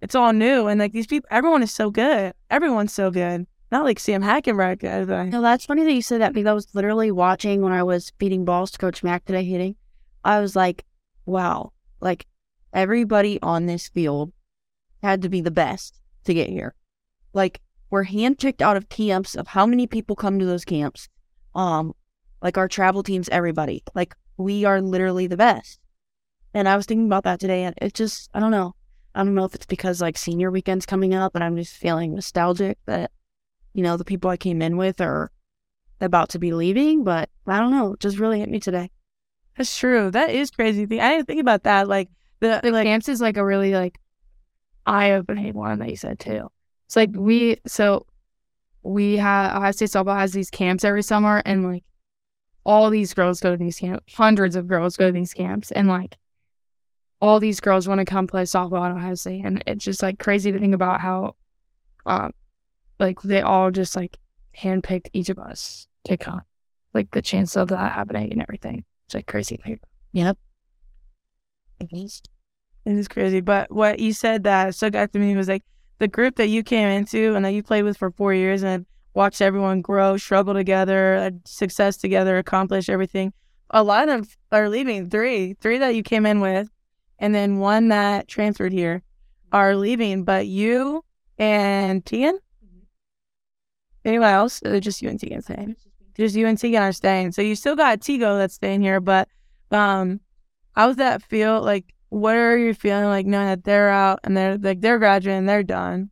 it's 0.00 0.14
all 0.14 0.32
new 0.32 0.66
and 0.66 0.80
like 0.80 0.92
these 0.92 1.06
people 1.06 1.28
everyone 1.30 1.62
is 1.62 1.72
so 1.72 1.90
good 1.90 2.32
everyone's 2.50 2.92
so 2.92 3.10
good 3.10 3.46
not 3.70 3.84
like 3.84 3.98
Sam 3.98 4.22
Hackenbracht 4.22 4.80
guys 4.80 5.08
like, 5.08 5.28
No, 5.28 5.42
that's 5.42 5.66
funny 5.66 5.84
that 5.84 5.92
you 5.92 6.00
said 6.00 6.20
that 6.20 6.32
because 6.32 6.48
I 6.48 6.54
was 6.54 6.74
literally 6.74 7.10
watching 7.10 7.60
when 7.60 7.72
I 7.72 7.82
was 7.82 8.12
feeding 8.18 8.44
balls 8.44 8.70
to 8.70 8.78
Coach 8.78 9.02
Mack 9.02 9.24
today 9.24 9.44
hitting. 9.44 9.76
I 10.24 10.40
was 10.40 10.56
like, 10.56 10.84
wow, 11.26 11.72
like 12.00 12.26
everybody 12.72 13.38
on 13.42 13.66
this 13.66 13.88
field 13.88 14.32
had 15.02 15.22
to 15.22 15.28
be 15.28 15.40
the 15.40 15.50
best 15.50 16.00
to 16.24 16.34
get 16.34 16.48
here. 16.48 16.74
Like 17.34 17.60
we're 17.90 18.06
handpicked 18.06 18.62
out 18.62 18.76
of 18.76 18.88
camps 18.88 19.34
of 19.34 19.48
how 19.48 19.66
many 19.66 19.86
people 19.86 20.16
come 20.16 20.38
to 20.38 20.46
those 20.46 20.64
camps. 20.64 21.08
Um, 21.54 21.94
like 22.42 22.56
our 22.56 22.68
travel 22.68 23.02
teams, 23.02 23.28
everybody. 23.28 23.82
Like 23.94 24.14
we 24.36 24.64
are 24.64 24.80
literally 24.80 25.26
the 25.26 25.36
best. 25.36 25.78
And 26.54 26.68
I 26.68 26.76
was 26.76 26.86
thinking 26.86 27.06
about 27.06 27.24
that 27.24 27.40
today, 27.40 27.64
and 27.64 27.74
it 27.80 27.92
just 27.92 28.30
I 28.32 28.40
don't 28.40 28.50
know. 28.50 28.74
I 29.14 29.24
don't 29.24 29.34
know 29.34 29.44
if 29.44 29.54
it's 29.54 29.66
because 29.66 30.00
like 30.00 30.18
senior 30.18 30.50
weekend's 30.50 30.86
coming 30.86 31.14
up, 31.14 31.34
and 31.34 31.42
I'm 31.42 31.56
just 31.56 31.76
feeling 31.76 32.14
nostalgic 32.14 32.78
that 32.86 33.10
you 33.74 33.82
know 33.82 33.96
the 33.96 34.04
people 34.04 34.30
I 34.30 34.36
came 34.36 34.62
in 34.62 34.76
with 34.76 35.00
are 35.00 35.30
about 36.00 36.28
to 36.30 36.38
be 36.38 36.52
leaving. 36.52 37.04
But 37.04 37.30
I 37.46 37.58
don't 37.58 37.70
know. 37.70 37.94
It 37.94 38.00
just 38.00 38.18
really 38.18 38.40
hit 38.40 38.48
me 38.48 38.60
today. 38.60 38.90
That's 39.56 39.76
true. 39.76 40.10
That 40.10 40.30
is 40.30 40.50
crazy. 40.50 40.86
Thing. 40.86 41.00
I 41.00 41.16
didn't 41.16 41.26
think 41.26 41.40
about 41.40 41.64
that. 41.64 41.88
Like 41.88 42.08
the, 42.40 42.60
The 42.62 42.70
like 42.70 42.86
camps 42.86 43.08
is 43.08 43.20
like 43.20 43.36
a 43.36 43.44
really 43.44 43.72
like 43.72 43.98
eye 44.86 45.12
opening 45.12 45.54
one 45.54 45.78
that 45.80 45.90
you 45.90 45.96
said 45.96 46.18
too. 46.18 46.50
It's 46.86 46.96
like 46.96 47.10
we 47.12 47.58
so 47.66 48.06
we 48.82 49.16
have 49.16 49.56
Ohio 49.56 49.72
State 49.72 49.90
softball 49.90 50.18
has 50.18 50.32
these 50.32 50.50
camps 50.50 50.84
every 50.84 51.02
summer 51.02 51.42
and 51.44 51.64
like 51.64 51.84
all 52.64 52.90
these 52.90 53.14
girls 53.14 53.40
go 53.40 53.50
to 53.50 53.56
these 53.56 53.78
camps. 53.78 54.14
Hundreds 54.14 54.56
of 54.56 54.66
girls 54.66 54.96
go 54.96 55.06
to 55.06 55.12
these 55.12 55.34
camps 55.34 55.70
and 55.72 55.88
like 55.88 56.16
all 57.20 57.40
these 57.40 57.60
girls 57.60 57.88
want 57.88 57.98
to 58.00 58.04
come 58.04 58.26
play 58.26 58.42
softball 58.42 58.84
at 58.84 58.92
Ohio 58.92 59.14
State 59.14 59.44
and 59.44 59.62
it's 59.66 59.84
just 59.84 60.02
like 60.02 60.18
crazy 60.18 60.52
to 60.52 60.58
think 60.58 60.74
about 60.74 61.00
how 61.00 61.34
um 62.06 62.32
like 62.98 63.20
they 63.22 63.40
all 63.40 63.70
just 63.70 63.96
like 63.96 64.18
handpicked 64.56 65.08
each 65.12 65.28
of 65.28 65.38
us 65.38 65.86
to 66.04 66.16
come. 66.16 66.42
Like 66.94 67.10
the 67.10 67.22
chance 67.22 67.56
of 67.56 67.68
that 67.68 67.92
happening 67.92 68.32
and 68.32 68.42
everything. 68.42 68.84
It's 69.06 69.14
like 69.14 69.26
crazy 69.26 69.56
to 69.58 69.76
Yep. 70.12 70.38
It 71.80 71.88
is. 71.92 72.22
It 72.84 72.92
is 72.92 73.08
crazy. 73.08 73.40
But 73.40 73.70
what 73.70 74.00
you 74.00 74.12
said 74.12 74.44
that 74.44 74.74
stuck 74.74 74.94
out 74.94 75.12
to 75.12 75.18
me 75.18 75.36
was 75.36 75.48
like 75.48 75.62
the 75.98 76.08
group 76.08 76.36
that 76.36 76.48
you 76.48 76.62
came 76.62 76.88
into 76.88 77.34
and 77.34 77.44
that 77.44 77.52
you 77.52 77.62
played 77.62 77.82
with 77.82 77.96
for 77.96 78.10
four 78.10 78.32
years 78.32 78.62
and 78.62 78.86
watched 79.14 79.40
everyone 79.40 79.80
grow, 79.80 80.16
struggle 80.16 80.54
together, 80.54 81.16
had 81.16 81.46
success 81.46 81.96
together, 81.96 82.38
accomplish 82.38 82.88
everything. 82.88 83.32
A 83.70 83.82
lot 83.82 84.08
of 84.08 84.08
them 84.08 84.28
are 84.50 84.68
leaving. 84.68 85.10
Three, 85.10 85.54
three 85.60 85.78
that 85.78 85.94
you 85.94 86.02
came 86.02 86.24
in 86.24 86.40
with, 86.40 86.68
and 87.18 87.34
then 87.34 87.58
one 87.58 87.88
that 87.88 88.28
transferred 88.28 88.72
here 88.72 89.02
are 89.52 89.76
leaving. 89.76 90.24
But 90.24 90.46
you 90.46 91.04
and 91.38 92.04
Tegan, 92.04 92.38
anyone 94.04 94.28
else? 94.28 94.60
Or 94.64 94.80
just 94.80 95.02
you 95.02 95.08
and 95.08 95.18
Tegan 95.18 95.42
staying? 95.42 95.76
Just 96.16 96.34
you 96.34 96.46
and 96.46 96.58
Tegan 96.58 96.82
are 96.82 96.92
staying. 96.92 97.32
So 97.32 97.42
you 97.42 97.54
still 97.54 97.76
got 97.76 98.00
Tigo 98.00 98.38
that's 98.38 98.54
staying 98.54 98.82
here, 98.82 99.00
but 99.00 99.28
um, 99.70 100.20
how's 100.72 100.96
that 100.96 101.22
feel? 101.22 101.62
Like, 101.62 101.94
what 102.10 102.34
are 102.34 102.56
you 102.56 102.74
feeling 102.74 103.04
like 103.04 103.26
knowing 103.26 103.46
that 103.46 103.64
they're 103.64 103.90
out 103.90 104.20
and 104.24 104.36
they're 104.36 104.56
like 104.56 104.80
they're 104.80 104.98
graduating, 104.98 105.46
they're 105.46 105.62
done, 105.62 106.10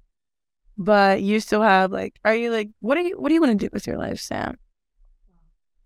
but 0.76 1.22
you 1.22 1.40
still 1.40 1.62
have 1.62 1.90
like, 1.90 2.18
are 2.24 2.34
you 2.34 2.50
like, 2.50 2.68
what 2.80 2.96
do 2.96 3.02
you 3.02 3.18
what 3.18 3.28
do 3.28 3.34
you 3.34 3.40
want 3.40 3.58
to 3.58 3.66
do 3.66 3.70
with 3.72 3.86
your 3.86 3.96
life, 3.96 4.20
Sam? 4.20 4.58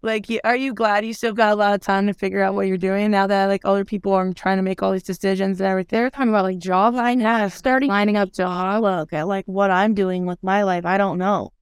Like, 0.03 0.27
are 0.45 0.57
you 0.57 0.73
glad 0.73 1.05
you 1.05 1.13
still 1.13 1.35
got 1.35 1.53
a 1.53 1.55
lot 1.57 1.75
of 1.75 1.81
time 1.83 2.07
to 2.07 2.15
figure 2.15 2.43
out 2.43 2.55
what 2.55 2.67
you're 2.67 2.79
doing 2.79 3.11
now 3.11 3.27
that 3.27 3.47
like 3.47 3.63
other 3.65 3.85
people 3.85 4.13
are 4.15 4.33
trying 4.33 4.57
to 4.57 4.63
make 4.63 4.83
all 4.83 4.93
these 4.93 5.03
decisions 5.03 5.61
and 5.61 5.69
everything? 5.69 5.99
They're 5.99 6.11
talking 6.11 6.31
about 6.31 6.45
like 6.45 6.59
job 6.59 6.95
I 6.97 7.15
have 7.17 7.53
starting 7.53 7.91
lining 7.91 8.17
up 8.17 8.33
jobs. 8.33 8.83
Look 8.83 9.13
at 9.13 9.29
like 9.29 9.45
what 9.47 9.71
I'm 9.71 9.93
doing 9.95 10.25
with 10.25 10.43
my 10.43 10.63
life. 10.63 10.87
I 10.87 10.97
don't 10.97 11.19
know. 11.19 11.53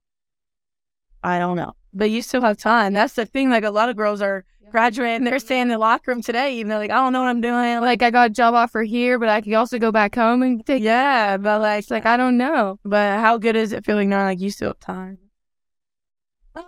I 1.21 1.37
don't 1.39 1.57
know. 1.57 1.73
But 1.93 2.11
you 2.11 2.21
still 2.21 2.41
have 2.41 2.57
time. 2.57 2.93
That's 2.93 3.13
the 3.13 3.25
thing. 3.25 3.49
Like 3.49 3.65
a 3.65 3.71
lot 3.71 3.89
of 3.89 3.97
girls 3.97 4.21
are 4.21 4.45
graduating, 4.71 5.23
they're 5.25 5.39
staying 5.39 5.63
in 5.63 5.67
the 5.69 5.77
locker 5.79 6.11
room 6.11 6.21
today, 6.21 6.55
even 6.57 6.69
though 6.69 6.77
like 6.77 6.91
I 6.91 6.95
don't 6.95 7.11
know 7.11 7.21
what 7.21 7.29
I'm 7.29 7.41
doing. 7.41 7.81
Like, 7.81 8.03
I 8.03 8.11
got 8.11 8.27
a 8.27 8.33
job 8.33 8.53
offer 8.53 8.83
here, 8.83 9.17
but 9.19 9.27
I 9.27 9.41
could 9.41 9.53
also 9.53 9.79
go 9.79 9.91
back 9.91 10.13
home 10.15 10.43
and 10.43 10.63
take. 10.65 10.83
yeah, 10.83 11.37
but 11.37 11.59
like, 11.59 11.79
It's 11.79 11.91
like 11.91 12.05
I 12.05 12.15
don't 12.17 12.37
know. 12.37 12.79
but 12.85 13.19
how 13.19 13.37
good 13.37 13.55
is 13.55 13.73
it 13.73 13.83
feeling 13.83 14.09
knowing 14.09 14.25
like 14.25 14.39
you 14.39 14.51
still 14.51 14.69
have 14.69 14.79
time? 14.79 15.17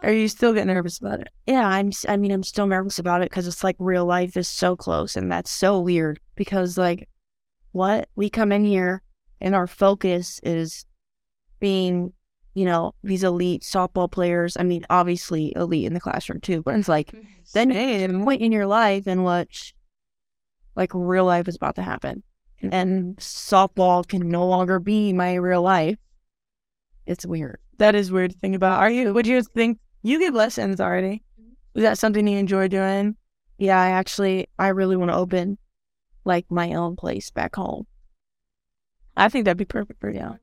Or 0.04 0.12
you 0.12 0.28
still 0.28 0.54
get 0.54 0.67
nervous 0.67 1.00
about 1.00 1.20
it? 1.20 1.30
Yeah, 1.48 1.67
I'm. 1.67 1.91
I 2.08 2.17
mean, 2.17 2.32
I'm 2.32 2.44
still 2.44 2.67
nervous 2.67 3.00
about 3.00 3.22
it 3.22 3.30
because 3.30 3.48
it's 3.48 3.63
like 3.63 3.76
real 3.80 4.06
life 4.06 4.38
is 4.38 4.48
so 4.48 4.76
close, 4.76 5.15
and 5.15 5.32
that's 5.32 5.52
so 5.52 5.80
weird. 5.80 6.20
Because 6.36 6.78
like, 6.78 7.10
what 7.72 8.10
we 8.15 8.30
come 8.30 8.52
in 8.52 8.63
here, 8.63 9.02
and 9.39 9.56
our 9.56 9.67
focus 9.67 10.39
is 10.44 10.86
being, 11.60 12.13
you 12.54 12.65
know, 12.65 12.94
these 13.04 13.24
elite 13.24 13.63
softball 13.63 14.10
players. 14.12 14.56
I 14.58 14.63
mean, 14.63 14.86
obviously 14.89 15.54
elite 15.56 15.86
in 15.86 15.94
the 15.94 16.00
classroom 16.00 16.41
too, 16.41 16.62
but 16.62 16.76
it's 16.76 16.89
like 16.89 17.13
then 17.54 17.72
Same. 17.72 18.24
point 18.24 18.41
in 18.41 18.52
your 18.52 18.67
life 18.67 19.08
in 19.08 19.24
which, 19.24 19.74
like, 20.76 20.91
real 20.94 21.26
life 21.26 21.48
is 21.48 21.56
about 21.56 21.76
to 21.76 21.84
happen, 21.84 22.24
and 22.62 23.17
softball 23.17 24.08
can 24.08 24.30
no 24.30 24.48
longer 24.48 24.80
be 24.80 25.12
my 25.12 25.34
real 25.36 25.62
life. 25.62 25.98
It's 27.08 27.26
weird. 27.26 27.60
That 27.82 27.96
is 27.96 28.12
weird 28.12 28.30
to 28.30 28.38
think 28.38 28.56
about. 28.56 28.80
Are 28.80 28.91
you? 28.91 29.12
Would 29.12 29.26
you 29.26 29.41
think 29.41 29.80
you 30.04 30.20
give 30.20 30.36
lessons 30.36 30.80
already? 30.80 31.24
Mm-hmm. 31.41 31.80
Is 31.80 31.82
that 31.82 31.98
something 31.98 32.28
you 32.28 32.38
enjoy 32.38 32.67
doing? 32.67 33.15
Yeah, 33.58 33.82
I 33.82 33.89
actually, 33.89 34.46
I 34.60 34.67
really 34.67 34.96
want 34.96 35.10
to 35.10 35.17
open 35.17 35.58
like 36.24 36.46
my 36.52 36.74
own 36.74 36.96
place 36.96 37.32
back 37.32 37.56
home. 37.56 37.88
I 39.17 39.30
think 39.30 39.46
that'd 39.46 39.58
be 39.58 39.65
perfect 39.65 40.00
for 40.00 40.12
you. 40.12 40.38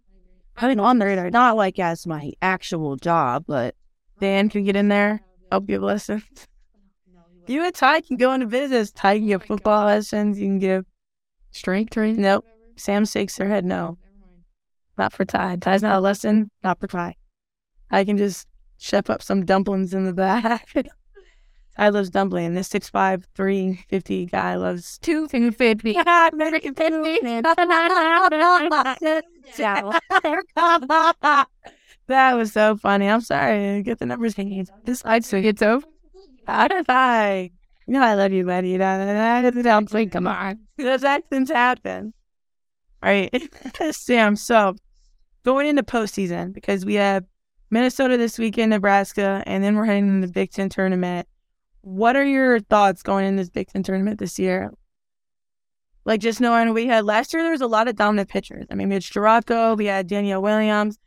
I 0.56 0.66
mean, 0.66 0.80
on 0.80 0.98
the 0.98 1.06
radar, 1.06 1.30
not 1.30 1.56
like 1.56 1.78
as 1.78 2.08
my 2.08 2.32
actual 2.42 2.96
job, 2.96 3.44
but 3.46 3.76
Dan 4.18 4.48
can 4.48 4.64
get 4.64 4.74
in 4.74 4.88
there, 4.88 5.20
help 5.52 5.66
give 5.66 5.82
lessons. 5.82 6.24
You 7.46 7.64
and 7.64 7.74
Ty 7.74 8.02
can 8.02 8.18
go 8.18 8.34
into 8.34 8.46
business. 8.46 8.90
Ty 8.90 9.20
can 9.20 9.26
give 9.28 9.42
football 9.42 9.86
lessons. 9.86 10.38
You 10.38 10.48
can 10.48 10.58
give. 10.58 10.84
Strength 11.52 11.94
training. 11.94 12.20
Nope. 12.20 12.44
Sam 12.76 13.06
shakes 13.06 13.38
her 13.38 13.48
head. 13.48 13.64
No, 13.64 13.96
not 14.98 15.14
for 15.14 15.24
Ty. 15.24 15.56
Ty's 15.56 15.80
not 15.80 15.96
a 15.96 16.00
lesson. 16.00 16.50
not 16.62 16.78
for 16.78 16.88
Ty. 16.88 17.14
I 17.90 18.04
can 18.04 18.16
just 18.16 18.46
chef 18.78 19.10
up 19.10 19.22
some 19.22 19.44
dumplings 19.44 19.94
in 19.94 20.04
the 20.04 20.12
back. 20.12 20.68
I 21.78 21.90
loves 21.90 22.10
dumpling. 22.10 22.54
This 22.54 22.68
6'5", 22.70 23.22
350 23.36 24.26
guy 24.26 24.56
loves 24.56 24.98
Two 24.98 25.28
finger 25.28 25.52
fifty. 25.52 25.94
American 25.94 26.74
that 26.76 27.46
was 32.34 32.52
so 32.52 32.76
funny. 32.76 33.08
I'm 33.08 33.20
sorry. 33.20 33.82
Get 33.82 34.00
the 34.00 34.06
numbers 34.06 34.34
changed. 34.34 34.72
This 34.84 35.04
I'd 35.04 35.24
say 35.24 35.44
it's 35.44 35.62
over. 35.62 35.86
How 36.48 36.66
did 36.66 36.86
I? 36.88 37.52
You 37.86 37.94
know 37.94 38.02
I 38.02 38.14
love 38.14 38.32
you, 38.32 38.44
buddy. 38.44 38.76
Dumpling, 38.76 40.10
Come 40.10 40.26
on. 40.26 40.58
Those 40.76 41.04
accidents 41.04 41.50
happen. 41.50 42.12
All 43.02 43.10
right, 43.10 43.50
Sam. 43.92 44.34
So 44.34 44.74
going 45.44 45.68
into 45.68 45.84
postseason 45.84 46.52
because 46.52 46.84
we 46.84 46.94
have 46.94 47.24
Minnesota 47.70 48.16
this 48.16 48.38
weekend, 48.38 48.70
Nebraska, 48.70 49.42
and 49.46 49.62
then 49.62 49.76
we're 49.76 49.84
heading 49.84 50.08
into 50.08 50.26
the 50.26 50.32
Big 50.32 50.50
Ten 50.52 50.68
tournament. 50.68 51.28
What 51.82 52.16
are 52.16 52.24
your 52.24 52.60
thoughts 52.60 53.02
going 53.02 53.26
in 53.26 53.36
this 53.36 53.50
Big 53.50 53.68
Ten 53.68 53.82
tournament 53.82 54.18
this 54.18 54.38
year? 54.38 54.72
Like 56.04 56.20
just 56.20 56.40
knowing 56.40 56.72
we 56.72 56.86
had 56.86 57.04
last 57.04 57.34
year, 57.34 57.42
there 57.42 57.52
was 57.52 57.60
a 57.60 57.66
lot 57.66 57.88
of 57.88 57.96
dominant 57.96 58.30
pitchers. 58.30 58.66
I 58.70 58.74
mean, 58.74 58.88
Mitch 58.88 59.12
Duracco, 59.12 59.76
we 59.76 59.86
had 59.86 60.06
Danielle 60.06 60.40
Williams, 60.40 60.98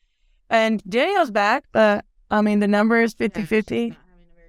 and 0.50 0.84
Danielle's 0.88 1.32
back, 1.32 1.66
but 1.72 2.06
I 2.30 2.42
mean 2.42 2.60
the 2.60 2.68
number 2.68 3.02
is 3.02 3.16
50-50. 3.16 3.96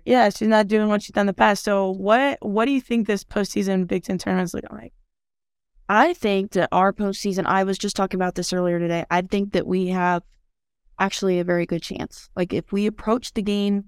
Yeah, 0.04 0.28
she's 0.30 0.48
not 0.48 0.68
doing 0.68 0.88
what 0.88 1.02
she's 1.02 1.12
done 1.12 1.22
in 1.22 1.26
the 1.28 1.32
past. 1.32 1.64
So 1.64 1.90
what 1.90 2.38
what 2.42 2.66
do 2.66 2.72
you 2.72 2.80
think 2.80 3.06
this 3.06 3.24
postseason 3.24 3.86
Big 3.86 4.04
Ten 4.04 4.18
tournament 4.18 4.46
is 4.46 4.54
looking 4.54 4.76
like? 4.76 4.92
I 5.88 6.12
think 6.14 6.52
that 6.52 6.68
our 6.72 6.92
postseason, 6.92 7.44
I 7.46 7.64
was 7.64 7.78
just 7.78 7.96
talking 7.96 8.18
about 8.18 8.34
this 8.34 8.52
earlier 8.52 8.78
today. 8.78 9.04
I 9.10 9.22
think 9.22 9.52
that 9.52 9.66
we 9.66 9.88
have 9.88 10.22
actually 10.98 11.38
a 11.38 11.44
very 11.44 11.66
good 11.66 11.82
chance. 11.82 12.28
Like, 12.36 12.52
if 12.52 12.72
we 12.72 12.86
approach 12.86 13.32
the 13.32 13.42
game 13.42 13.84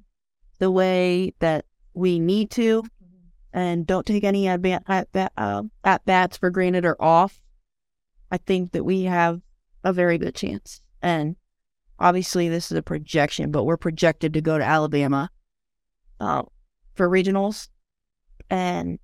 the 0.58 0.70
way 0.70 1.34
that 1.40 1.64
we 1.94 2.18
need 2.18 2.50
to 2.52 2.82
and 3.52 3.86
don't 3.86 4.06
take 4.06 4.24
any 4.24 4.48
at, 4.48 4.64
at, 4.88 5.32
uh, 5.36 5.62
at 5.84 6.04
bats 6.04 6.36
for 6.36 6.50
granted 6.50 6.84
or 6.84 7.00
off, 7.00 7.40
I 8.30 8.38
think 8.38 8.72
that 8.72 8.84
we 8.84 9.02
have 9.02 9.40
a 9.84 9.92
very 9.92 10.18
good 10.18 10.34
chance. 10.34 10.80
And 11.02 11.36
obviously, 11.98 12.48
this 12.48 12.72
is 12.72 12.78
a 12.78 12.82
projection, 12.82 13.50
but 13.50 13.64
we're 13.64 13.76
projected 13.76 14.32
to 14.34 14.40
go 14.40 14.58
to 14.58 14.64
Alabama 14.64 15.30
uh, 16.18 16.42
for 16.94 17.08
regionals. 17.08 17.68
And 18.50 18.98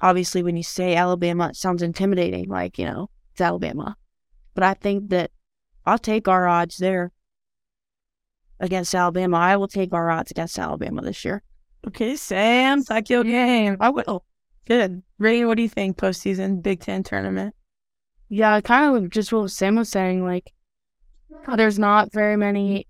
obviously 0.00 0.42
when 0.42 0.56
you 0.56 0.62
say 0.62 0.94
Alabama, 0.94 1.48
it 1.48 1.56
sounds 1.56 1.82
intimidating, 1.82 2.48
like, 2.48 2.78
you 2.78 2.84
know, 2.84 3.10
it's 3.32 3.40
Alabama. 3.40 3.96
But 4.54 4.64
I 4.64 4.74
think 4.74 5.10
that 5.10 5.30
I'll 5.86 5.98
take 5.98 6.28
our 6.28 6.46
odds 6.46 6.76
there 6.76 7.12
against 8.60 8.94
Alabama. 8.94 9.36
I 9.36 9.56
will 9.56 9.68
take 9.68 9.92
our 9.92 10.10
odds 10.10 10.30
against 10.30 10.58
Alabama 10.58 11.02
this 11.02 11.24
year. 11.24 11.42
Okay, 11.86 12.16
Sam, 12.16 12.82
talk 12.82 13.10
your 13.10 13.24
game. 13.24 13.76
I 13.80 13.90
will. 13.90 14.24
Good. 14.66 15.02
Ray, 15.18 15.44
what 15.44 15.56
do 15.56 15.62
you 15.62 15.68
think 15.68 15.98
postseason 15.98 16.62
Big 16.62 16.80
Ten 16.80 17.02
tournament? 17.02 17.54
Yeah, 18.28 18.60
kind 18.62 18.96
of 18.96 19.10
just 19.10 19.32
what 19.32 19.50
Sam 19.50 19.76
was 19.76 19.90
saying. 19.90 20.24
Like, 20.24 20.52
there's 21.56 21.78
not 21.78 22.12
very 22.12 22.36
many 22.36 22.86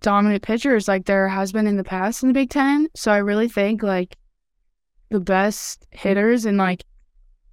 dominant 0.00 0.42
pitchers 0.42 0.88
like 0.88 1.06
there 1.06 1.28
has 1.28 1.52
been 1.52 1.66
in 1.66 1.76
the 1.76 1.84
past 1.84 2.22
in 2.22 2.28
the 2.28 2.34
Big 2.34 2.50
Ten. 2.50 2.88
So 2.94 3.12
I 3.12 3.18
really 3.18 3.48
think 3.48 3.82
like 3.82 4.16
the 5.10 5.20
best 5.20 5.86
hitters 5.90 6.44
and 6.44 6.58
like 6.58 6.84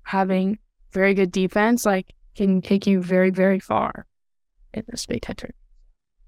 having 0.04 0.60
very 0.92 1.14
good 1.14 1.32
defense, 1.32 1.86
like 1.86 2.14
can 2.36 2.62
take 2.62 2.88
you 2.88 3.02
very, 3.02 3.30
very 3.30 3.60
far 3.60 4.06
in 4.74 4.84
this 4.88 5.06
Big 5.06 5.22
Ten 5.22 5.36
tournament. 5.36 5.65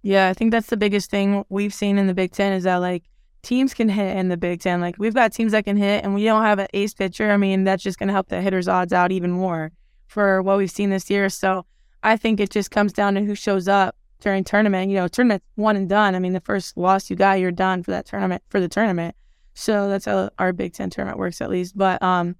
Yeah, 0.02 0.30
I 0.30 0.34
think 0.34 0.52
that's 0.52 0.68
the 0.68 0.78
biggest 0.78 1.10
thing 1.10 1.44
we've 1.50 1.74
seen 1.74 1.98
in 1.98 2.08
the 2.08 2.14
Big 2.14 2.32
Ten 2.32 2.54
is 2.54 2.64
that 2.64 2.78
like 2.78 3.04
teams 3.42 3.74
can 3.74 3.90
hit 3.90 4.18
in 4.18 4.30
the 4.30 4.38
Big 4.38 4.62
Ten. 4.62 4.82
Like 4.82 4.96
we've 4.98 5.14
got 5.14 5.34
teams 5.34 5.52
that 5.52 5.66
can 5.66 5.78
hit, 5.78 6.04
and 6.04 6.14
we 6.14 6.24
don't 6.24 6.44
have 6.44 6.60
an 6.60 6.68
ace 6.74 6.94
pitcher. 6.94 7.32
I 7.32 7.38
mean, 7.38 7.64
that's 7.64 7.84
just 7.84 8.00
going 8.00 8.08
to 8.08 8.14
help 8.14 8.30
the 8.30 8.42
hitters' 8.42 8.68
odds 8.68 8.94
out 8.94 9.12
even 9.12 9.32
more 9.32 9.72
for 10.08 10.42
what 10.42 10.58
we've 10.58 10.72
seen 10.72 10.90
this 10.90 11.10
year. 11.10 11.30
So 11.30 11.66
I 12.04 12.18
think 12.18 12.40
it 12.40 12.50
just 12.50 12.72
comes 12.72 12.94
down 12.94 13.16
to 13.16 13.22
who 13.22 13.36
shows 13.36 13.68
up 13.68 13.96
during 14.22 14.44
tournament. 14.44 14.90
You 14.90 14.98
know, 14.98 15.08
tournament 15.08 15.44
one 15.56 15.76
and 15.76 15.90
done. 15.90 16.16
I 16.16 16.20
mean, 16.20 16.34
the 16.34 16.42
first 16.42 16.78
loss 16.78 17.10
you 17.10 17.16
got, 17.16 17.40
you're 17.40 17.52
done 17.52 17.84
for 17.84 17.92
that 17.92 18.06
tournament 18.06 18.44
for 18.50 18.60
the 18.60 18.70
tournament. 18.70 19.16
So 19.54 19.90
that's 19.90 20.06
how 20.06 20.30
our 20.38 20.54
Big 20.54 20.74
Ten 20.74 20.90
tournament 20.90 21.20
works, 21.20 21.42
at 21.42 21.50
least. 21.50 21.78
But 21.78 22.02
um, 22.04 22.36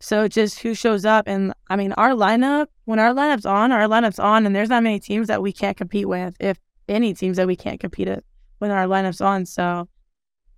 so 0.00 0.28
just 0.28 0.60
who 0.60 0.74
shows 0.74 1.04
up, 1.04 1.26
and 1.26 1.52
I 1.68 1.76
mean, 1.76 1.92
our 1.94 2.10
lineup 2.10 2.68
when 2.84 2.98
our 2.98 3.12
lineup's 3.12 3.46
on, 3.46 3.72
our 3.72 3.86
lineup's 3.86 4.18
on, 4.18 4.46
and 4.46 4.54
there's 4.54 4.68
not 4.68 4.82
many 4.82 5.00
teams 5.00 5.28
that 5.28 5.42
we 5.42 5.52
can't 5.52 5.76
compete 5.76 6.08
with, 6.08 6.36
if 6.40 6.58
any 6.88 7.14
teams 7.14 7.36
that 7.36 7.46
we 7.46 7.56
can't 7.56 7.80
compete 7.80 8.08
with 8.08 8.24
when 8.58 8.70
our 8.70 8.86
lineup's 8.86 9.20
on. 9.20 9.46
So 9.46 9.88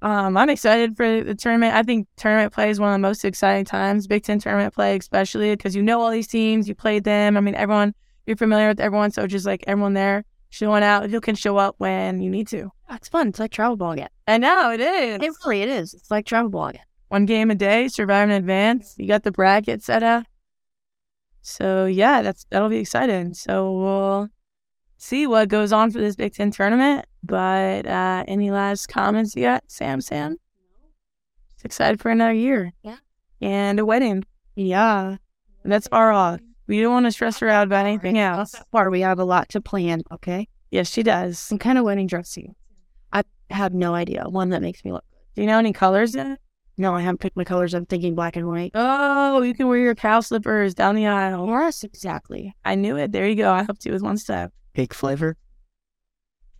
um, 0.02 0.36
I'm 0.36 0.48
excited 0.48 0.96
for 0.96 1.22
the 1.22 1.34
tournament. 1.34 1.74
I 1.74 1.82
think 1.82 2.08
tournament 2.16 2.52
play 2.52 2.70
is 2.70 2.80
one 2.80 2.90
of 2.90 2.94
the 2.94 3.06
most 3.06 3.24
exciting 3.24 3.64
times, 3.64 4.06
Big 4.06 4.22
Ten 4.22 4.38
tournament 4.38 4.74
play, 4.74 4.96
especially 4.96 5.50
because 5.54 5.76
you 5.76 5.82
know 5.82 6.00
all 6.00 6.10
these 6.10 6.28
teams, 6.28 6.68
you 6.68 6.74
played 6.74 7.04
them. 7.04 7.36
I 7.36 7.40
mean, 7.40 7.54
everyone, 7.54 7.94
you're 8.26 8.36
familiar 8.36 8.68
with 8.68 8.80
everyone. 8.80 9.10
So 9.10 9.26
just 9.26 9.44
like 9.44 9.64
everyone 9.66 9.94
there 9.94 10.24
showing 10.48 10.82
out, 10.82 11.10
you 11.10 11.20
can 11.20 11.34
show 11.34 11.58
up 11.58 11.74
when 11.78 12.20
you 12.20 12.30
need 12.30 12.48
to. 12.48 12.70
It's 12.90 13.08
fun. 13.08 13.28
It's 13.28 13.38
like 13.38 13.52
travel 13.52 13.76
ball 13.76 13.92
again. 13.92 14.08
I 14.26 14.38
know 14.38 14.70
it 14.70 14.80
is. 14.80 15.22
It 15.22 15.32
really 15.44 15.62
it 15.62 15.68
is. 15.68 15.94
It's 15.94 16.10
like 16.10 16.26
travel 16.26 16.50
ball 16.50 16.68
again. 16.68 16.82
One 17.08 17.26
game 17.26 17.50
a 17.50 17.54
day, 17.54 17.88
survive 17.88 18.28
in 18.28 18.34
advance. 18.34 18.94
You 18.96 19.06
got 19.06 19.24
the 19.24 19.32
bracket 19.32 19.82
set 19.82 20.02
up. 20.02 20.24
So 21.42 21.86
yeah, 21.86 22.22
that's 22.22 22.46
that'll 22.50 22.68
be 22.68 22.78
exciting. 22.78 23.34
So 23.34 23.72
we'll 23.72 24.28
see 25.00 25.26
what 25.26 25.48
goes 25.48 25.72
on 25.72 25.90
for 25.90 25.98
this 25.98 26.16
Big 26.16 26.34
Ten 26.34 26.50
tournament. 26.50 27.06
But 27.22 27.86
uh, 27.86 28.24
any 28.28 28.50
last 28.50 28.88
comments 28.88 29.34
you 29.34 29.42
got, 29.42 29.64
Sam? 29.66 30.00
Sam? 30.00 30.36
Just 31.54 31.64
excited 31.64 32.00
for 32.00 32.10
another 32.10 32.32
year. 32.32 32.72
Yeah. 32.82 32.96
And 33.40 33.80
a 33.80 33.86
wedding. 33.86 34.24
Yeah. 34.54 35.16
That's 35.64 35.88
far 35.88 36.12
off. 36.12 36.40
We 36.66 36.80
don't 36.80 36.92
want 36.92 37.06
to 37.06 37.12
stress 37.12 37.38
her 37.40 37.48
out 37.48 37.66
about 37.66 37.86
anything 37.86 38.18
else. 38.18 38.54
Far, 38.70 38.90
we 38.90 39.00
have 39.00 39.18
a 39.18 39.24
lot 39.24 39.48
to 39.50 39.60
plan. 39.60 40.02
Okay. 40.12 40.48
Yes, 40.70 40.88
she 40.88 41.02
does. 41.02 41.38
Some 41.38 41.58
kind 41.58 41.78
of 41.78 41.84
wedding 41.84 42.06
dress 42.06 42.36
you. 42.36 42.54
I 43.12 43.24
have 43.50 43.74
no 43.74 43.94
idea. 43.94 44.24
One 44.28 44.50
that 44.50 44.62
makes 44.62 44.84
me 44.84 44.92
look. 44.92 45.04
Do 45.34 45.42
you 45.42 45.48
know 45.48 45.58
any 45.58 45.72
colors 45.72 46.14
yet? 46.14 46.38
No, 46.78 46.94
I 46.94 47.00
haven't 47.02 47.18
picked 47.18 47.36
my 47.36 47.44
colors. 47.44 47.74
I'm 47.74 47.86
thinking 47.86 48.14
black 48.14 48.36
and 48.36 48.46
white. 48.46 48.70
Oh, 48.74 49.42
you 49.42 49.52
can 49.52 49.68
wear 49.68 49.78
your 49.78 49.94
cow 49.94 50.20
slippers 50.20 50.74
down 50.74 50.94
the 50.94 51.06
aisle. 51.06 51.46
Yes, 51.46 51.84
exactly. 51.84 52.54
I 52.64 52.74
knew 52.74 52.96
it. 52.96 53.12
There 53.12 53.28
you 53.28 53.34
go. 53.34 53.52
I 53.52 53.64
helped 53.64 53.84
you 53.84 53.92
with 53.92 54.02
one 54.02 54.16
step. 54.16 54.52
Cake 54.74 54.94
flavor? 54.94 55.36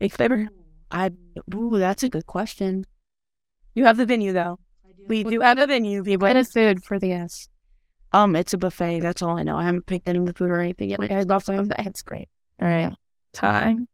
Cake 0.01 0.14
flavor. 0.14 0.49
I. 0.90 1.11
Ooh, 1.55 1.79
that's 1.79 2.03
a 2.03 2.09
good 2.09 2.27
question. 2.27 2.85
You 3.75 3.85
have 3.85 3.96
the 3.96 4.07
venue 4.07 4.33
though. 4.33 4.59
We 5.07 5.25
do 5.25 5.40
have 5.40 5.59
a 5.59 5.66
venue, 5.66 6.05
people. 6.05 6.29
What 6.29 6.37
is 6.37 6.53
food 6.53 6.85
for 6.85 6.99
the 6.99 7.09
guests? 7.09 7.49
Um, 8.12 8.35
it's 8.35 8.53
a 8.53 8.59
buffet. 8.59 9.01
That's 9.01 9.23
all 9.23 9.38
I 9.38 9.42
know. 9.42 9.57
I 9.57 9.64
haven't 9.64 9.87
picked 9.87 10.09
any 10.09 10.18
of 10.18 10.27
the 10.27 10.33
food 10.33 10.51
or 10.51 10.61
anything 10.61 10.90
yet. 10.90 11.01
I 11.01 11.23
love 11.23 11.44
some 11.44 11.59
of 11.59 11.68
that. 11.68 11.87
It's 11.87 12.03
great. 12.03 12.29
All 12.61 12.68
right. 12.68 12.92
time. 13.33 13.88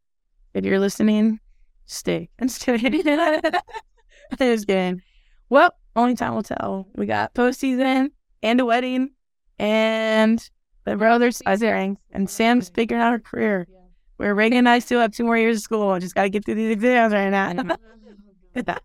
if 0.55 0.64
you're 0.64 0.81
listening, 0.81 1.40
stay. 1.85 2.31
I'm 2.40 2.48
just 2.48 2.62
kidding. 2.64 3.02
just 4.38 4.66
kidding. 4.66 5.02
Well, 5.48 5.72
only 5.94 6.14
time 6.14 6.35
will 6.35 6.42
tell. 6.42 6.88
We 6.94 7.07
got 7.07 7.35
postseason 7.35 8.11
and 8.42 8.61
a 8.61 8.64
wedding 8.64 9.11
and 9.59 10.50
the 10.85 10.96
brothers 10.96 11.42
Isaiah 11.46 11.94
and 12.12 12.31
Sam's 12.31 12.68
figuring 12.70 13.02
out 13.02 13.12
her 13.12 13.18
career. 13.18 13.68
Where 14.16 14.35
Reagan 14.35 14.59
and 14.59 14.68
I 14.68 14.79
still 14.79 15.00
have 15.00 15.12
two 15.12 15.24
more 15.24 15.37
years 15.37 15.59
of 15.59 15.62
school. 15.62 15.90
I 15.90 15.98
Just 15.98 16.14
got 16.14 16.22
to 16.22 16.31
get 16.31 16.44
through 16.44 16.55
these 16.55 16.72
exams 16.72 17.12
right 17.12 17.31
now. 17.31 17.76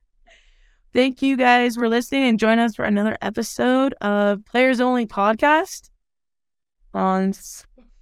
Thank 0.93 1.21
you 1.21 1.37
guys 1.37 1.75
for 1.75 1.87
listening 1.87 2.23
and 2.23 2.37
join 2.37 2.59
us 2.59 2.75
for 2.75 2.83
another 2.83 3.17
episode 3.21 3.93
of 4.01 4.43
Players 4.45 4.81
Only 4.81 5.05
Podcast 5.05 5.89
on 6.93 7.33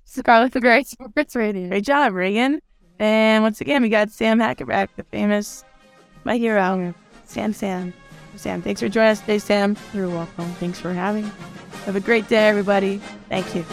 Scarlet 0.05 0.55
and 0.55 0.63
Gray 0.63 0.83
Sports 0.83 1.35
Radio. 1.35 1.69
Great 1.69 1.83
job, 1.83 2.13
Reagan. 2.13 2.61
And 2.97 3.43
once 3.43 3.61
again, 3.61 3.83
we 3.83 3.89
got 3.89 4.09
Sam 4.09 4.39
Hackerback, 4.39 4.89
the 4.95 5.03
famous, 5.03 5.63
my 6.23 6.37
hero, 6.37 6.93
Sam 7.25 7.53
Sam. 7.53 7.93
Sam, 8.35 8.61
thanks 8.61 8.81
for 8.81 8.89
joining 8.89 9.11
us 9.11 9.19
today, 9.19 9.37
Sam. 9.37 9.77
You're 9.93 10.09
welcome. 10.09 10.45
Thanks 10.53 10.79
for 10.79 10.93
having. 10.93 11.25
me. 11.25 11.31
Have 11.85 11.95
a 11.95 11.99
great 11.99 12.27
day, 12.27 12.47
everybody. 12.47 12.97
Thank 13.29 13.53
you. 13.55 13.65